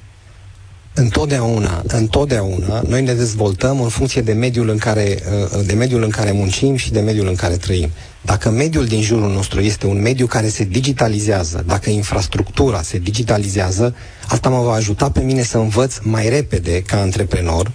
[0.99, 5.19] Întotdeauna, întotdeauna, noi ne dezvoltăm în funcție de mediul în care,
[5.53, 7.89] uh, de mediul în care muncim și de mediul în care trăim.
[8.21, 13.95] Dacă mediul din jurul nostru este un mediu care se digitalizează, dacă infrastructura se digitalizează,
[14.27, 17.71] asta mă va ajuta pe mine să învăț mai repede ca antreprenor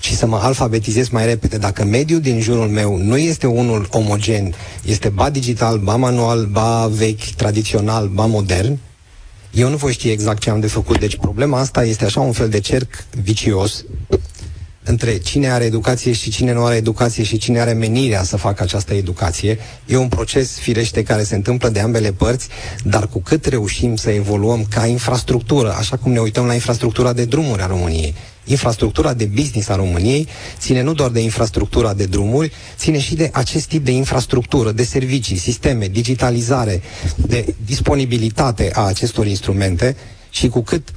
[0.00, 1.58] și să mă alfabetizez mai repede.
[1.58, 4.54] Dacă mediul din jurul meu nu este unul omogen,
[4.84, 8.78] este ba digital, ba manual, ba vechi, tradițional, ba modern,
[9.54, 11.00] eu nu voi ști exact ce am de făcut.
[11.00, 13.84] Deci problema asta este așa un fel de cerc vicios
[14.84, 18.62] între cine are educație și cine nu are educație și cine are menirea să facă
[18.62, 19.58] această educație.
[19.86, 22.48] E un proces firește care se întâmplă de ambele părți,
[22.84, 27.24] dar cu cât reușim să evoluăm ca infrastructură, așa cum ne uităm la infrastructura de
[27.24, 28.14] drumuri a României,
[28.44, 30.28] infrastructura de business a României
[30.58, 34.84] ține nu doar de infrastructura de drumuri, ține și de acest tip de infrastructură, de
[34.84, 36.82] servicii, sisteme, digitalizare,
[37.16, 39.96] de disponibilitate a acestor instrumente
[40.30, 40.88] și cu cât,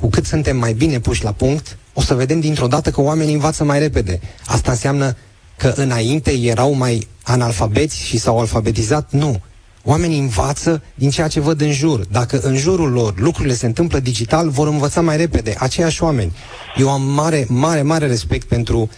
[0.00, 3.34] cu cât suntem mai bine puși la punct, o să vedem dintr-o dată că oamenii
[3.34, 4.20] învață mai repede.
[4.46, 5.16] Asta înseamnă
[5.56, 9.12] că înainte erau mai analfabeți și s-au alfabetizat?
[9.12, 9.40] Nu.
[9.88, 12.04] Oamenii învață din ceea ce văd în jur.
[12.10, 15.54] Dacă în jurul lor lucrurile se întâmplă digital, vor învăța mai repede.
[15.58, 16.32] Aceiași oameni.
[16.76, 18.90] Eu am mare, mare, mare respect pentru,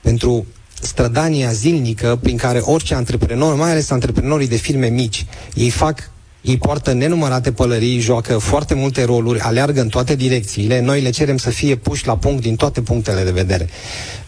[0.00, 0.46] pentru
[0.80, 6.10] strădania zilnică prin care orice antreprenor, mai ales antreprenorii de firme mici, ei fac
[6.40, 10.80] ei poartă nenumărate pălării, joacă foarte multe roluri, aleargă în toate direcțiile.
[10.80, 13.68] Noi le cerem să fie puși la punct din toate punctele de vedere.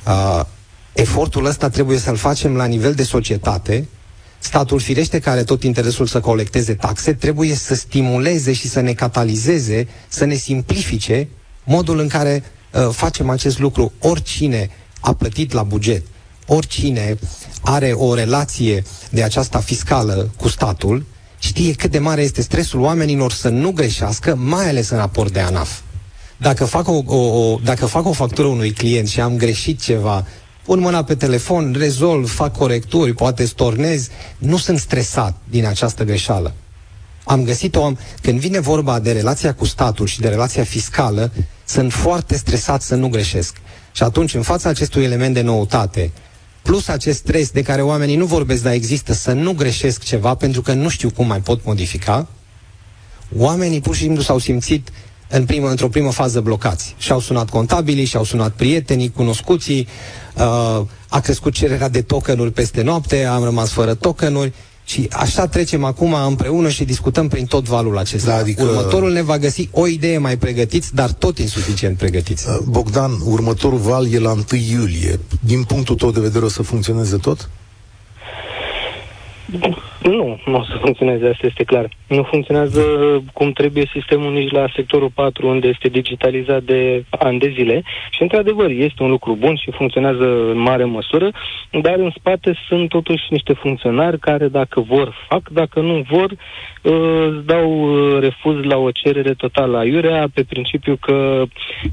[0.07, 0.45] Uh,
[0.93, 3.89] efortul ăsta trebuie să-l facem la nivel de societate,
[4.45, 8.93] statul firește care are tot interesul să colecteze taxe, trebuie să stimuleze și să ne
[8.93, 11.29] catalizeze, să ne simplifice
[11.65, 12.43] modul în care
[12.73, 13.93] uh, facem acest lucru.
[13.99, 14.71] Oricine
[15.01, 16.03] a plătit la buget,
[16.47, 17.19] oricine
[17.61, 21.05] are o relație de aceasta fiscală cu statul,
[21.39, 25.41] știe cât de mare este stresul oamenilor să nu greșească, mai ales în raport de
[25.41, 25.81] ANAF.
[26.37, 30.27] Dacă fac o, o, o, dacă fac o factură unui client și am greșit ceva
[30.65, 34.09] pun mâna pe telefon, rezolv, fac corecturi, poate stornez,
[34.39, 36.55] nu sunt stresat din această greșeală.
[37.25, 37.93] Am găsit-o,
[38.23, 41.33] când vine vorba de relația cu statul și de relația fiscală,
[41.65, 43.57] sunt foarte stresat să nu greșesc.
[43.93, 46.11] Și atunci, în fața acestui element de noutate,
[46.63, 50.63] plus acest stres de care oamenii nu vorbesc, dar există, să nu greșesc ceva pentru
[50.63, 52.29] că nu știu cum mai pot modifica,
[53.37, 54.89] oamenii pur și simplu s-au simțit
[55.29, 56.95] în primă, într-o primă fază blocați.
[56.99, 59.89] Și-au sunat contabilii, și-au sunat prietenii, cunoscuții,
[60.35, 64.53] uh, a crescut cererea de tokenuri peste noapte, am rămas fără tokenuri,
[64.85, 68.31] și așa trecem acum împreună și discutăm prin tot valul acesta.
[68.31, 68.63] Da, adică...
[68.63, 72.49] Următorul ne va găsi o idee mai pregătiți, dar tot insuficient pregătiți.
[72.49, 75.21] Uh, Bogdan, următorul val e la 1 iulie.
[75.41, 77.49] Din punctul tău de vedere o să funcționeze tot?
[80.11, 81.89] Nu, nu o să funcționeze, asta este clar.
[82.09, 82.83] Nu funcționează
[83.33, 87.83] cum trebuie sistemul nici la sectorul 4, unde este digitalizat de ani de zile.
[88.11, 91.31] Și, într-adevăr, este un lucru bun și funcționează în mare măsură,
[91.71, 96.31] dar în spate sunt totuși niște funcționari care, dacă vor, fac, dacă nu vor,
[96.83, 101.43] îți dau uh, refuz la o cerere totală aiurea pe principiu că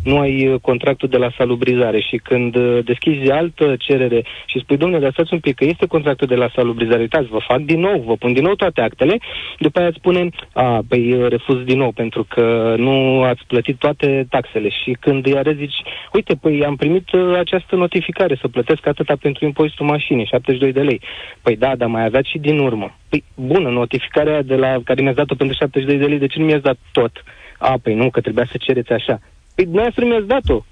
[0.03, 1.99] nu ai contractul de la salubrizare.
[1.99, 6.27] Și când uh, deschizi altă cerere și spui, domnule, lăsați un pic că este contractul
[6.27, 9.17] de la salubrizare, uitați, vă fac din nou, vă pun din nou toate actele,
[9.59, 13.77] după aia îți spune, a, păi uh, refuz din nou pentru că nu ați plătit
[13.77, 15.81] toate taxele și când îi arăți zici,
[16.13, 21.01] uite, păi am primit această notificare să plătesc atâta pentru impozitul mașinii, 72 de lei.
[21.41, 22.95] Păi da, dar mai aveați și din urmă.
[23.09, 26.45] Păi, bună, notificarea de la care mi-ați dat-o pentru 72 de lei, de ce nu
[26.45, 27.23] mi-ați dat tot?
[27.57, 29.19] A, păi nu, că trebuia să cereți așa.
[29.55, 30.63] Păi, dumneavoastră mi-ați dat-o.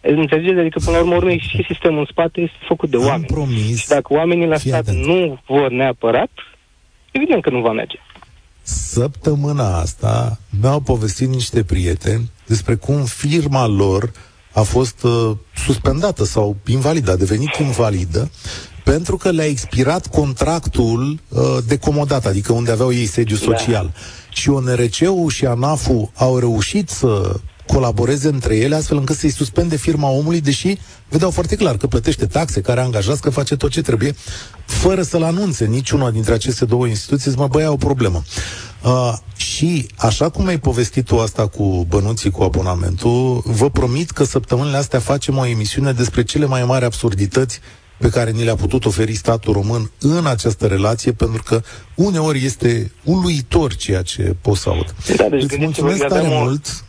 [0.00, 0.58] Înțelegeți?
[0.58, 3.26] Adică, până la urmă, urmei, și sistemul în spate este făcut de Am oameni.
[3.26, 3.78] Promis.
[3.78, 5.04] Și dacă oamenii la stat atent.
[5.04, 6.30] nu vor neapărat,
[7.10, 7.98] evident că nu va merge.
[8.62, 14.12] Săptămâna asta mi-au povestit niște prieteni despre cum firma lor
[14.52, 18.30] a fost uh, suspendată sau invalidă, a devenit invalidă
[18.84, 23.42] pentru că le-a expirat contractul uh, de comodat, adică unde aveau ei sediu da.
[23.42, 23.84] social.
[23.84, 24.00] Da.
[24.32, 27.40] Și ONRC-ul și ANAF-ul au reușit să
[27.72, 32.26] colaboreze între ele astfel încât să-i suspende firma omului, deși vedeau foarte clar că plătește
[32.26, 34.14] taxe, care angajați, că face tot ce trebuie,
[34.64, 38.22] fără să-l anunțe niciuna dintre aceste două instituții, mă băia o problemă.
[38.84, 44.24] Uh, și așa cum ai povestit tu asta cu bănuții cu abonamentul, vă promit că
[44.24, 47.60] săptămânile astea facem o emisiune despre cele mai mari absurdități
[47.98, 51.62] pe care ni le-a putut oferi statul român în această relație, pentru că
[51.94, 54.94] uneori este uluitor ceea ce poți să aud.
[55.16, 56.84] Da, deci Îți mulțumesc tare mult.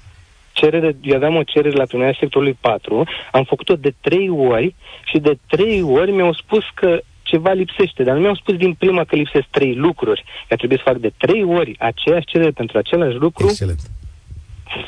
[0.61, 5.17] Cerere, eu aveam o cerere la primarea sectorului 4, am făcut-o de trei ori și
[5.19, 9.15] de trei ori mi-au spus că ceva lipsește, dar nu mi-au spus din prima că
[9.15, 10.23] lipsesc trei lucruri.
[10.47, 13.47] Că trebuie să fac de trei ori aceeași cerere pentru același lucru.
[13.47, 13.79] Excelent.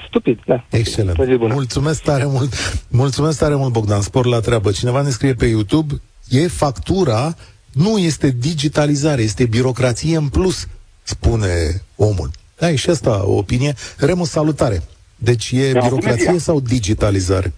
[0.08, 0.64] Stupid, da.
[0.70, 1.38] Excelent.
[1.38, 2.54] Mulțumesc tare mult.
[2.90, 4.02] Mulțumesc tare mult, Bogdan.
[4.02, 4.72] Spor la treabă.
[4.72, 5.94] Cineva ne scrie pe YouTube,
[6.30, 7.36] e factura,
[7.72, 10.68] nu este digitalizare, este birocrație în plus,
[11.04, 12.30] spune omul.
[12.58, 13.74] Da, e și asta o opinie.
[13.98, 14.84] Remus, salutare.
[15.24, 17.54] Deci e da, birocrație sau digitalizare?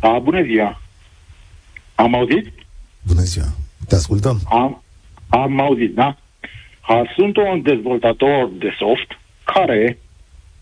[0.00, 0.80] A, bună ziua.
[1.94, 2.52] Am auzit?
[3.02, 3.46] Bună ziua.
[3.88, 4.40] Te ascultăm.
[4.50, 4.82] Am,
[5.28, 6.16] am auzit, da?
[6.80, 9.98] A, sunt un dezvoltator de soft care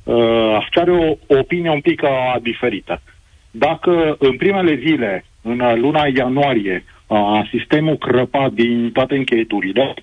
[0.03, 3.03] uh, are o, opinie un pic uh, diferită.
[3.51, 9.95] Dacă în primele zile, în luna ianuarie, uh, sistemul crăpa din toate încheieturile,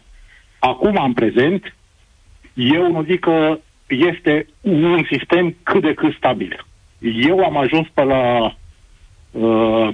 [0.59, 1.76] acum, în prezent,
[2.53, 3.59] eu nu zic că
[3.93, 6.65] este un sistem cât de cât stabil.
[6.99, 8.55] Eu am ajuns pe la,
[9.31, 9.89] uh,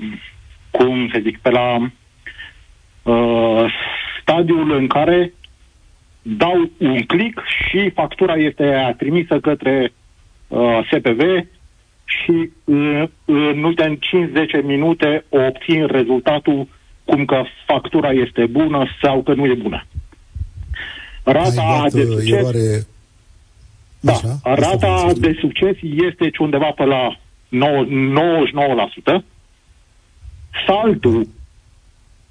[0.71, 1.91] cum să zic, pe la
[3.03, 3.73] uh,
[4.21, 5.33] stadiul în care
[6.21, 9.93] dau un click și factura este trimisă către
[10.47, 11.21] uh, SPV
[12.03, 13.97] și uh, în ultime
[14.61, 16.67] 5-10 minute obțin rezultatul
[17.05, 19.85] cum că factura este bună sau că nu e bună.
[21.23, 22.29] Rata de succes...
[22.29, 22.85] Eroare...
[23.99, 27.17] Da, Așa, rata de succes este undeva pe la
[27.49, 29.23] 99%.
[30.67, 31.27] Saltul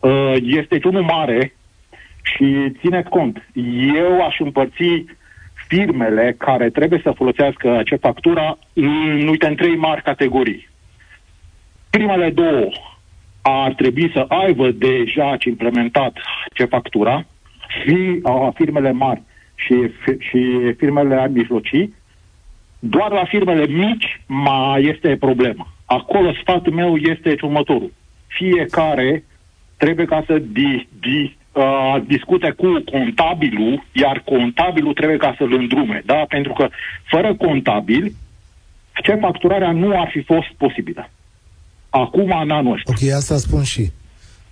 [0.00, 1.54] uh, este unul mare
[2.22, 3.48] și țineți cont,
[3.94, 5.04] eu aș împărți
[5.68, 10.68] firmele care trebuie să folosească acea factura în, uite, în trei mari categorii.
[11.90, 12.68] Primele două
[13.42, 16.16] ar trebui să aibă deja implementat
[16.54, 17.26] ce factura,
[17.68, 19.22] și a, firmele mari
[19.58, 19.74] și,
[20.18, 20.40] și
[20.76, 21.94] firmele mijlocii,
[22.78, 25.72] doar la firmele mici mai este problemă.
[25.84, 27.92] Acolo sfatul meu este următorul.
[28.26, 29.24] Fiecare
[29.76, 36.02] trebuie ca să di, di, uh, discute cu contabilul, iar contabilul trebuie ca să-l îndrume,
[36.06, 36.24] da?
[36.28, 36.68] Pentru că
[37.04, 38.14] fără contabil,
[39.02, 41.10] ce facturarea nu ar fi fost posibilă.
[41.90, 42.92] Acum, în anul ăsta.
[42.92, 43.90] Ok, asta spun și.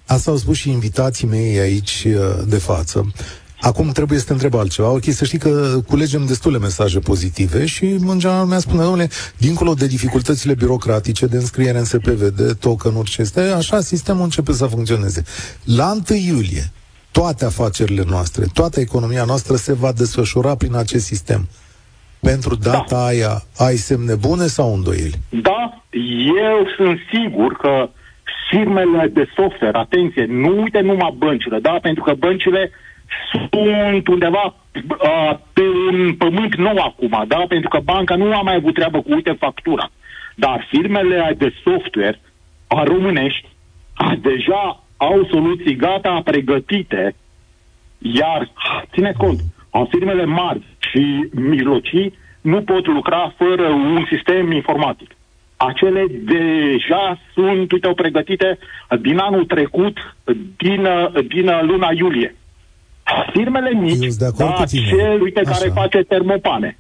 [0.07, 2.15] Asta au spus și invitații mei aici uh,
[2.49, 3.13] de față.
[3.61, 4.91] Acum trebuie să te întreb altceva.
[4.91, 9.75] Ok, să știi că culegem destule mesaje pozitive și în general mi-a spune, domnule, dincolo
[9.75, 14.67] de dificultățile birocratice, de înscriere în SPV, de token-uri ce este, așa sistemul începe să
[14.67, 15.25] funcționeze.
[15.65, 16.73] La 1 iulie,
[17.11, 21.49] toate afacerile noastre, toată economia noastră se va desfășura prin acest sistem.
[22.21, 23.05] Pentru data da.
[23.07, 25.21] aia ai semne bune sau îndoieli?
[25.29, 25.83] Da,
[26.51, 27.89] eu sunt sigur că
[28.51, 31.79] firmele de software, atenție, nu uite numai băncile, da?
[31.83, 32.71] Pentru că băncile
[33.41, 37.45] sunt undeva uh, pe un pământ nou acum, da?
[37.49, 39.91] Pentru că banca nu a mai avut treabă cu, uite, factura.
[40.35, 42.21] Dar firmele de software
[42.67, 43.49] a românești
[43.95, 47.15] a, deja au soluții gata, pregătite,
[47.99, 48.51] iar,
[48.93, 49.41] țineți cont,
[49.71, 55.17] a firmele mari și mijlocii nu pot lucra fără un sistem informatic
[55.57, 58.59] acele deja sunt, uite, pregătite
[59.01, 60.17] din anul trecut,
[60.57, 60.89] din,
[61.29, 62.35] din luna iulie.
[63.33, 65.51] Firmele mici, da, cel, uite, Așa.
[65.51, 66.79] care face termopane,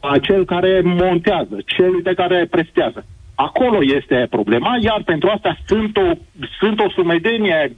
[0.00, 3.06] acel care montează, cel, uite, care prestează.
[3.34, 6.10] Acolo este problema, iar pentru asta sunt o,
[6.58, 7.76] sunt o sumedenie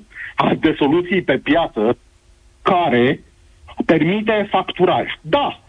[0.61, 1.99] de soluții pe piață
[2.62, 3.20] care
[3.87, 5.18] permite facturare.
[5.20, 5.61] Da,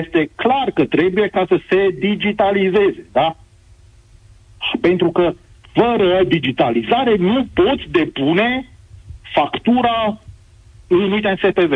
[0.00, 3.36] este clar că trebuie ca să se digitalizeze, da?
[4.80, 5.34] Pentru că
[5.72, 8.68] fără digitalizare nu poți depune
[9.34, 10.18] factura
[10.86, 11.72] în, uite, în SPV.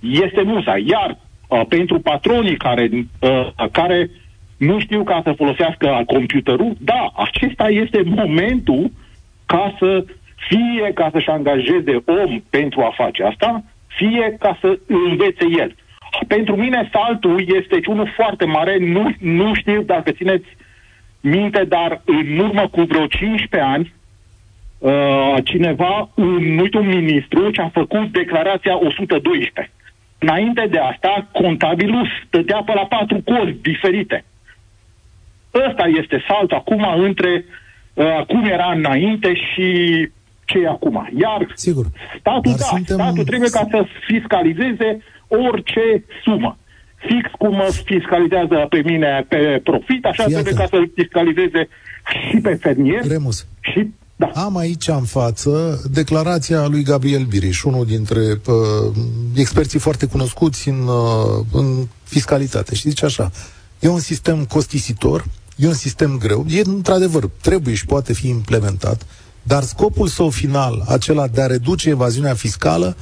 [0.00, 0.74] Este musa.
[0.84, 2.88] Iar uh, pentru patronii care,
[3.20, 4.10] uh, care
[4.56, 8.90] nu știu ca să folosească computerul, da, acesta este momentul
[9.46, 10.04] ca să
[10.48, 15.74] fie ca să-și angajeze om pentru a face asta, fie ca să învețe el.
[16.28, 20.46] Pentru mine saltul este unul foarte mare, nu, nu știu dacă țineți
[21.20, 23.94] minte, dar în urmă cu vreo 15 ani,
[24.84, 29.70] uh, cineva, un, uite, un ministru, ce a făcut declarația 112.
[30.18, 34.24] Înainte de asta, contabilul stătea pe la patru corți diferite.
[35.68, 37.44] Ăsta este salt acum între
[37.94, 39.68] uh, cum era înainte și
[40.44, 41.08] ce e acum.
[41.20, 41.86] Iar Sigur.
[42.18, 42.96] statul, Dar da, suntem...
[42.96, 46.58] statul trebuie ca să fiscalizeze orice sumă
[46.96, 50.32] fix cum mă fiscalizează pe mine pe profit, așa Iată.
[50.32, 51.68] trebuie ca să fiscalizeze
[52.28, 53.06] și pe fermier.
[53.06, 53.46] Remus.
[53.60, 54.26] Și da.
[54.34, 58.96] Am aici în față declarația lui Gabriel Biriș, unul dintre uh,
[59.34, 62.74] experții foarte cunoscuți în, uh, în fiscalitate.
[62.74, 63.30] Și zice așa,
[63.78, 65.24] e un sistem costisitor,
[65.56, 69.06] e un sistem greu, e într-adevăr, trebuie și poate fi implementat,
[69.42, 72.96] dar scopul său final, acela de a reduce evaziunea fiscală,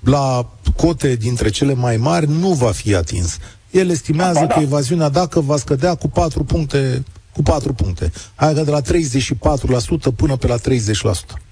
[0.00, 3.38] la cote dintre cele mai mari nu va fi atins.
[3.70, 4.54] El estimează da, da.
[4.54, 7.04] că evaziunea dacă va scădea cu 4 puncte,
[7.36, 8.06] cu 4 puncte.
[8.36, 11.46] Adică de la 34% până pe la 30%.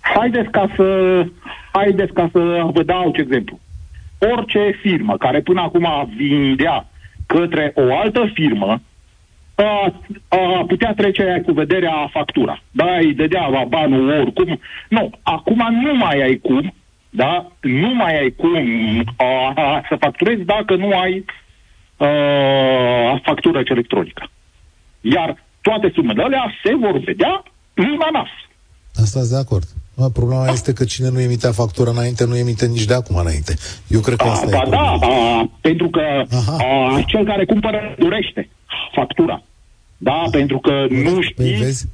[0.00, 0.86] Haideți ca să,
[1.72, 2.40] haideți ca să
[2.72, 3.58] vă dau ce exemplu.
[4.18, 6.88] Orice firmă care până acum vindea
[7.26, 8.80] către o altă firmă,
[9.54, 9.94] a,
[10.28, 12.62] a putea trece cu vederea factura.
[12.70, 14.60] Da, îi dădea banul oricum.
[14.88, 16.74] Nu, acum nu mai ai cum,
[17.10, 18.54] da, nu mai ai cum
[19.16, 21.24] a, a, să facturezi dacă nu ai
[21.96, 22.06] a,
[23.22, 24.30] factură electronică.
[25.00, 27.42] Iar toate sumele alea se vor vedea
[27.74, 28.28] în ANAF.
[29.02, 29.64] Asta de acord.
[30.12, 30.52] Problema da.
[30.52, 33.54] este că cine nu emitea factură înainte, nu emite nici de acum înainte.
[33.88, 36.00] Eu cred că asta a, e da, a, pentru că
[36.58, 38.48] a, cel care cumpără durește
[38.92, 39.42] factura.
[39.96, 41.52] Da, pentru că nu păi știi...
[41.52, 41.88] Vezi?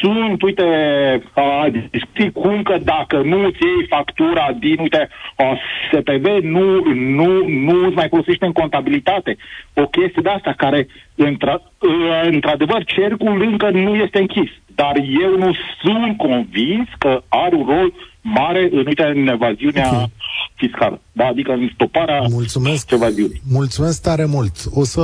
[0.00, 0.64] Sunt, uite,
[1.90, 5.08] discuții cum că dacă nu îți iei factura din, uite,
[5.90, 9.36] SPV, nu, nu, nu îți mai folosește în contabilitate.
[9.74, 10.86] O chestie de asta care,
[11.24, 11.62] într-
[12.30, 14.50] într-adevăr, cercul încă nu este închis.
[14.74, 20.12] Dar eu nu sunt convins că are un rol mare în, uite, în evaziunea okay.
[20.54, 21.00] fiscală.
[21.12, 21.26] Da?
[21.26, 22.90] Adică în stoparea Mulțumesc.
[22.90, 23.42] evaziunii.
[23.50, 24.56] Mulțumesc tare mult.
[24.70, 25.00] O să...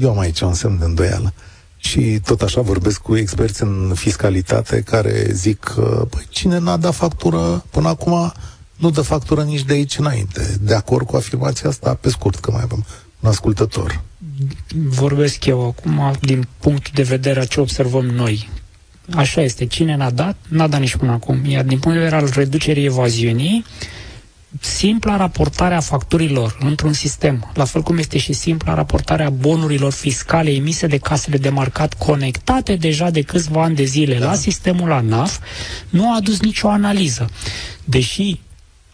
[0.00, 1.32] Eu am aici un semn de îndoială.
[1.76, 6.94] Și tot așa vorbesc cu experți în fiscalitate care zic că păi, cine n-a dat
[6.94, 8.32] factură până acum
[8.76, 10.56] nu dă factură nici de aici înainte.
[10.60, 12.84] De acord cu afirmația asta, pe scurt, că mai avem
[13.20, 14.00] un ascultător.
[14.74, 18.48] Vorbesc eu acum din punct de vedere a ce observăm noi.
[19.14, 19.66] Așa este.
[19.66, 21.44] Cine n-a dat, n-a dat nici până acum.
[21.44, 23.64] Iar din punct de vedere al reducerii evaziunii,
[24.60, 30.50] simpla raportare a facturilor într-un sistem, la fel cum este și simpla raportarea bonurilor fiscale
[30.50, 34.26] emise de casele de marcat conectate deja de câțiva ani de zile da.
[34.26, 35.38] la sistemul ANAF,
[35.88, 37.30] nu a adus nicio analiză.
[37.84, 38.40] Deși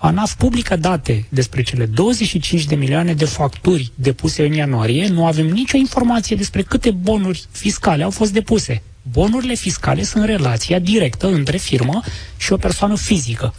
[0.02, 5.46] ANAF publică date despre cele 25 de milioane de facturi depuse în ianuarie, nu avem
[5.46, 8.82] nicio informație despre câte bonuri fiscale au fost depuse.
[9.02, 12.00] Bonurile fiscale sunt relația directă între firmă
[12.36, 13.54] și o persoană fizică.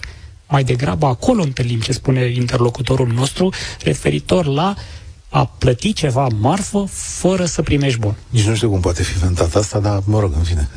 [0.48, 4.76] Mai degrabă acolo întâlnim ce spune interlocutorul nostru referitor la
[5.30, 8.16] a plăti ceva marfă fără să primești bun.
[8.30, 10.70] Nici nu știu cum poate fi inventat asta, dar mă rog, în fine.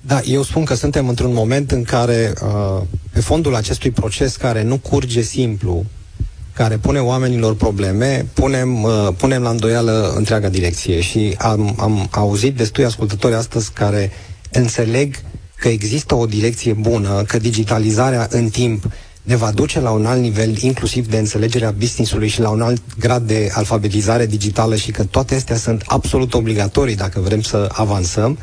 [0.00, 0.14] Da.
[0.14, 2.82] Da, eu spun că suntem într-un moment în care, uh,
[3.12, 5.84] pe fondul acestui proces care nu curge simplu,
[6.52, 11.00] care pune oamenilor probleme, punem, uh, punem la îndoială întreaga direcție.
[11.00, 14.10] Și am, am auzit destui ascultători astăzi care
[14.52, 15.14] înțeleg
[15.56, 18.84] că există o direcție bună, că digitalizarea în timp
[19.22, 22.82] ne va duce la un alt nivel, inclusiv de înțelegerea business-ului și la un alt
[22.98, 28.38] grad de alfabetizare digitală și că toate astea sunt absolut obligatorii dacă vrem să avansăm.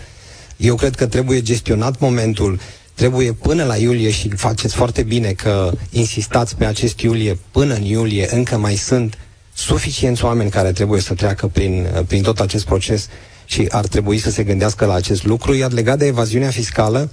[0.57, 2.59] Eu cred că trebuie gestionat momentul,
[2.93, 7.83] trebuie până la iulie și faceți foarte bine că insistați pe acest iulie, până în
[7.83, 9.17] iulie încă mai sunt
[9.53, 13.07] suficienți oameni care trebuie să treacă prin, prin tot acest proces
[13.45, 15.53] și ar trebui să se gândească la acest lucru.
[15.53, 17.09] Iar legat de evaziunea fiscală,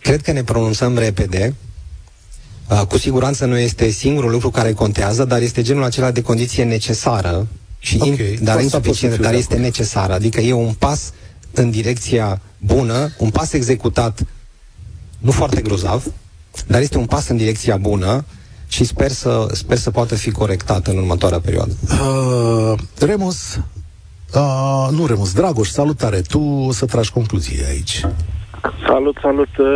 [0.00, 1.54] cred că ne pronunțăm repede.
[2.70, 6.64] Uh, cu siguranță nu este singurul lucru care contează, dar este genul acela de condiție
[6.64, 7.46] necesară
[7.78, 8.08] și okay.
[8.10, 10.12] in, dar insuficientă, dar este necesară.
[10.12, 11.12] Adică e un pas
[11.58, 14.20] în direcția bună, un pas executat
[15.18, 16.04] nu foarte grozav,
[16.66, 18.24] dar este un pas în direcția bună
[18.68, 21.72] și sper să, sper să poată fi corectat în următoarea perioadă.
[21.82, 23.60] Uh, Remus,
[24.34, 26.20] uh, nu Remus, Dragoș, salutare.
[26.20, 28.00] Tu o să tragi concluzie aici.
[28.86, 29.56] Salut, salut.
[29.58, 29.66] Uh,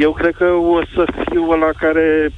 [0.00, 2.32] eu cred că o să fiu la care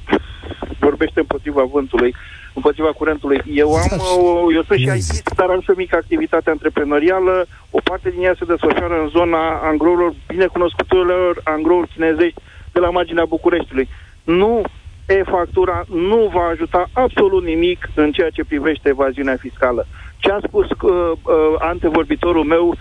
[0.79, 2.15] vorbește împotriva vântului,
[2.53, 3.41] împotriva curentului.
[3.53, 7.45] Eu am, o, eu sunt și IT, dar am și o mică activitate antreprenorială.
[7.69, 12.41] O parte din ea se desfășoară în zona angrourilor, binecunoscutelor angrouri chinezești
[12.71, 13.89] de la marginea Bucureștiului.
[14.23, 14.61] Nu
[15.07, 19.87] e-factura nu va ajuta absolut nimic în ceea ce privește evaziunea fiscală.
[20.17, 22.75] Ce a spus uh, uh, antevorbitorul meu,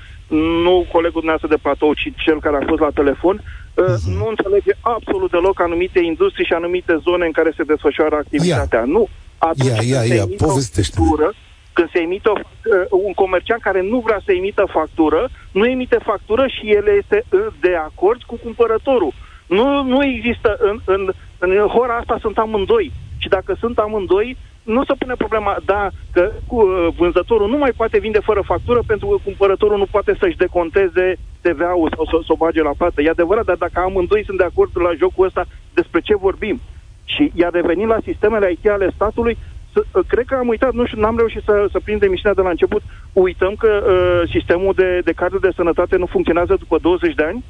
[0.65, 4.17] nu colegul dumneavoastră de platou, ci cel care a fost la telefon, uh, uh-huh.
[4.19, 8.79] nu înțelege absolut deloc anumite industrii și anumite zone în care se desfășoară activitatea.
[8.79, 8.85] Ia.
[8.85, 9.09] Nu.
[9.49, 11.33] Atunci ia, ia, ia, povestește factură,
[11.73, 15.99] când se emite o, uh, un comerciant care nu vrea să emită factură, nu emite
[16.11, 17.25] factură și el este
[17.61, 19.13] de acord cu cumpărătorul.
[19.47, 22.93] Nu, nu există în, în, în hora asta sunt amândoi.
[23.19, 27.73] Și dacă sunt amândoi, nu se pune problema, da, că cu, uh, vânzătorul nu mai
[27.77, 32.33] poate vinde fără factură pentru că cumpărătorul nu poate să-și deconteze TVA-ul sau să, să
[32.33, 33.03] o bage la plată.
[33.03, 36.61] E adevărat, dar dacă amândoi sunt de acord la jocul ăsta, despre ce vorbim?
[37.05, 39.37] Și iar revenind la sistemele IT ale statului,
[39.73, 42.43] să, uh, cred că am uitat, nu știu, n-am reușit să, să prindem emisiunea de
[42.43, 42.83] la început,
[43.13, 47.45] uităm că uh, sistemul de, de cardul de sănătate nu funcționează după 20 de ani,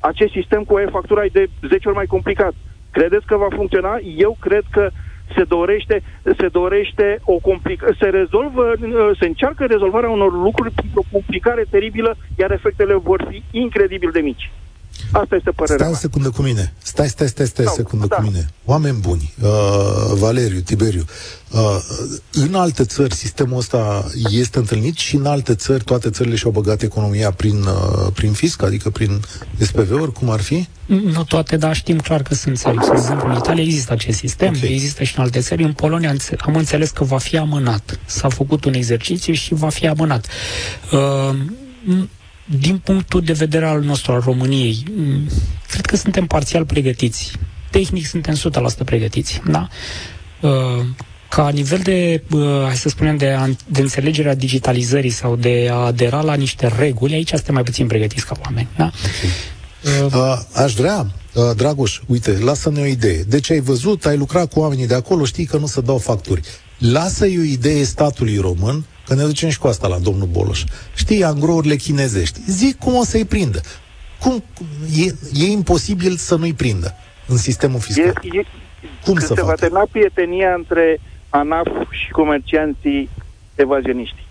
[0.00, 2.54] acest sistem cu e-factura e de 10 ori mai complicat.
[2.90, 3.98] Credeți că va funcționa?
[4.16, 4.90] Eu cred că
[5.34, 6.02] se dorește,
[6.38, 8.72] se dorește o complicare, se rezolvă,
[9.18, 14.50] se încearcă rezolvarea unor lucruri printr-o complicare teribilă, iar efectele vor fi incredibil de mici.
[15.14, 16.72] Asta este părerea Stai o secundă cu mine.
[16.82, 18.16] Stai, stai, stai, stai o secundă da.
[18.16, 18.46] cu mine.
[18.64, 19.48] Oameni buni, uh,
[20.18, 21.04] Valeriu, Tiberiu,
[21.50, 21.60] uh,
[22.32, 26.82] în alte țări sistemul ăsta este întâlnit și în alte țări toate țările și-au băgat
[26.82, 29.20] economia prin, uh, prin fisc, adică prin
[29.58, 30.68] SPV-uri, cum ar fi?
[30.86, 32.76] Nu toate, dar știm clar că sunt țări.
[32.76, 34.72] De exemplu, în Italia există acest sistem, okay.
[34.72, 35.62] există și în alte țări.
[35.62, 37.98] În Polonia am înțeles că va fi amânat.
[38.04, 40.26] S-a făcut un exercițiu și va fi amânat.
[40.92, 41.36] Uh,
[42.44, 45.28] din punctul de vedere al nostru, al României, mm,
[45.68, 47.32] cred că suntem parțial pregătiți.
[47.70, 49.40] Tehnic suntem 100% pregătiți.
[49.46, 49.68] Da?
[50.40, 50.84] Uh,
[51.28, 55.74] ca nivel de, uh, hai să spunem, de, de înțelegere a digitalizării sau de a
[55.74, 58.68] adera la niște reguli, aici suntem mai puțin pregătiți ca oameni.
[58.76, 58.90] Da?
[59.84, 63.22] Uh, uh, aș vrea, uh, Dragoș, uite, lasă-ne o idee.
[63.22, 66.40] Deci ai văzut, ai lucrat cu oamenii de acolo, știi că nu se dau facturi.
[66.78, 70.64] Lasă-i o idee statului român Că ne ducem și cu asta la domnul Boloș.
[70.94, 72.40] Știi, angrourile chinezești.
[72.46, 73.60] Zic cum o să-i prindă.
[74.20, 74.44] Cum,
[74.96, 76.94] e, e imposibil să nu-i prindă
[77.26, 78.20] în sistemul fiscal.
[78.22, 78.44] E, e,
[79.04, 79.46] cum să se facă?
[79.46, 83.10] va termina prietenia între ANAF și comercianții
[83.54, 84.22] evazioniști.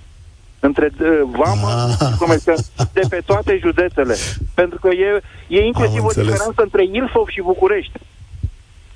[0.59, 2.07] Între uh, vamă ah.
[2.11, 4.15] și comercianți de pe toate județele.
[4.53, 7.99] Pentru că e, e inclusiv o diferență între Ilfov și București.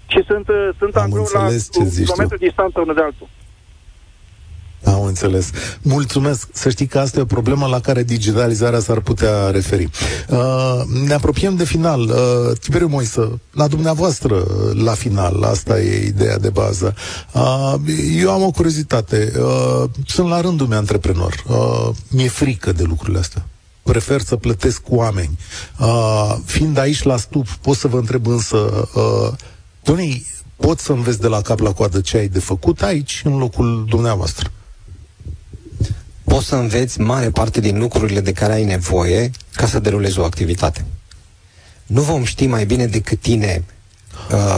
[0.07, 1.47] Și sunt, uh, sunt angro la
[1.79, 3.27] un kilometru distanță unul de altul.
[4.87, 5.49] Am înțeles.
[5.81, 6.47] Mulțumesc.
[6.53, 9.89] Să știi că asta e o problemă la care digitalizarea s-ar putea referi.
[10.29, 12.01] Uh, ne apropiem de final.
[12.01, 16.95] Uh, Tiberiu Moisă, la dumneavoastră, la final, asta e ideea de bază.
[17.33, 17.73] Uh,
[18.15, 19.31] eu am o curiozitate.
[19.39, 21.43] Uh, sunt la rândul meu antreprenor.
[21.47, 23.45] Uh, mi-e frică de lucrurile astea
[23.87, 25.37] prefer să plătesc cu oameni.
[25.79, 28.57] Uh, fiind aici la stup, pot să vă întreb însă,
[28.95, 29.33] uh,
[29.83, 30.25] Tony,
[30.55, 33.85] pot să înveți de la cap la coadă ce ai de făcut aici, în locul
[33.89, 34.51] dumneavoastră?
[36.27, 40.23] Poți să înveți mare parte din lucrurile de care ai nevoie ca să derulezi o
[40.23, 40.85] activitate.
[41.85, 43.63] Nu vom ști mai bine decât tine
[44.31, 44.57] uh,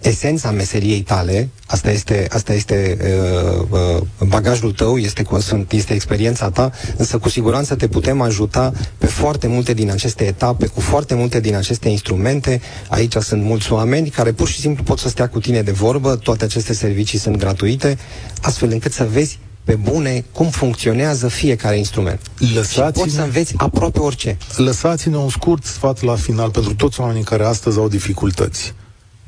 [0.00, 5.24] esența meseriei tale, asta este, asta este uh, uh, bagajul tău, este,
[5.70, 10.66] este experiența ta, însă cu siguranță te putem ajuta pe foarte multe din aceste etape,
[10.66, 12.60] cu foarte multe din aceste instrumente.
[12.88, 16.16] Aici sunt mulți oameni care pur și simplu pot să stea cu tine de vorbă,
[16.16, 17.98] toate aceste servicii sunt gratuite,
[18.40, 19.38] astfel încât să vezi
[19.70, 22.20] pe bune cum funcționează fiecare instrument.
[22.54, 24.38] Lăsați-ne, și poți să înveți aproape orice.
[24.56, 28.74] Lăsați-ne un scurt sfat la final pentru toți oamenii care astăzi au dificultăți.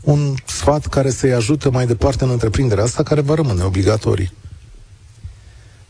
[0.00, 4.32] Un sfat care să-i ajute mai departe în întreprinderea asta, care va rămâne obligatorii.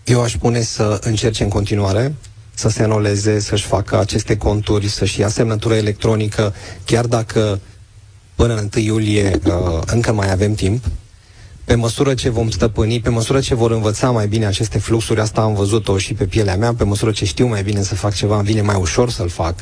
[0.04, 2.14] Eu aș spune să încerce în continuare
[2.54, 7.60] să se anuleze, să-și facă aceste conturi, să-și ia semnătură electronică, chiar dacă
[8.34, 10.84] până în 1 iulie uh, încă mai avem timp,
[11.64, 15.40] pe măsură ce vom stăpâni, pe măsură ce vor învăța mai bine aceste fluxuri, asta
[15.40, 18.36] am văzut-o și pe pielea mea, pe măsură ce știu mai bine să fac ceva,
[18.36, 19.54] îmi vine mai ușor să-l fac.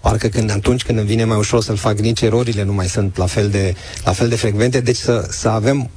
[0.00, 3.16] Parcă când atunci când îmi vine mai ușor să-l fac, nici erorile nu mai sunt
[3.16, 3.74] la fel de,
[4.04, 5.90] la fel de frecvente, deci să, să avem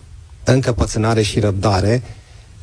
[0.44, 2.04] încăpățânare și răbdare.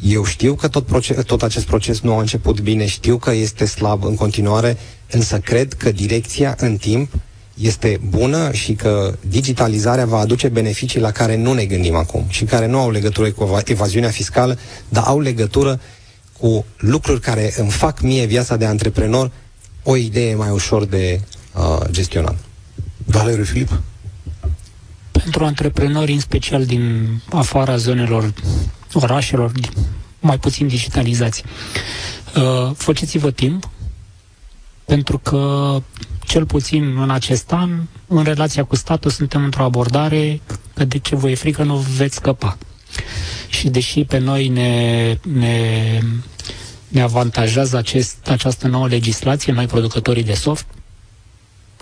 [0.03, 3.65] Eu știu că tot, proces, tot acest proces nu a început bine, știu că este
[3.65, 4.77] slab în continuare,
[5.11, 7.13] însă cred că direcția în timp
[7.55, 12.45] este bună și că digitalizarea va aduce beneficii la care nu ne gândim acum și
[12.45, 15.81] care nu au legătură cu evaziunea fiscală, dar au legătură
[16.39, 19.31] cu lucruri care îmi fac mie viața de antreprenor
[19.83, 21.21] o idee mai ușor de
[21.55, 22.37] uh, gestionat.
[23.05, 23.81] Valeriu Filip?
[25.11, 28.33] Pentru antreprenori, în special din afara zonelor
[28.93, 29.53] orașelor,
[30.21, 31.43] mai puțin digitalizați,
[32.37, 33.71] uh, faceți-vă timp,
[34.85, 35.77] pentru că
[36.27, 37.71] cel puțin în acest an,
[38.07, 40.41] în relația cu statul, suntem într-o abordare
[40.75, 42.59] că de ce vă e frică nu veți scăpa.
[43.49, 45.99] Și deși pe noi ne, ne,
[46.89, 50.67] ne avantajează acest, această nouă legislație, noi producătorii de soft,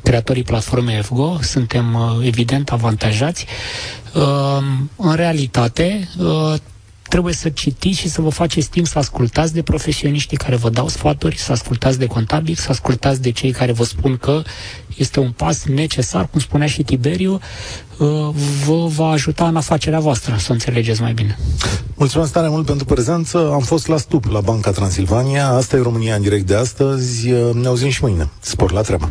[0.02, 3.46] creatorii platformei FGO, suntem uh, evident avantajați.
[4.14, 4.58] Uh,
[4.96, 6.54] în realitate, uh,
[7.12, 10.88] trebuie să citiți și să vă faceți timp să ascultați de profesioniștii care vă dau
[10.88, 14.42] sfaturi, să ascultați de contabili, să ascultați de cei care vă spun că
[14.96, 18.08] este un pas necesar, cum spunea și Tiberiu, uh,
[18.66, 21.38] vă va ajuta în afacerea voastră, să înțelegeți mai bine.
[21.94, 23.50] Mulțumesc tare mult pentru prezență.
[23.52, 25.48] Am fost la stup la Banca Transilvania.
[25.48, 27.28] Asta e România în direct de astăzi.
[27.52, 28.28] Ne auzim și mâine.
[28.40, 29.10] Spor la treabă.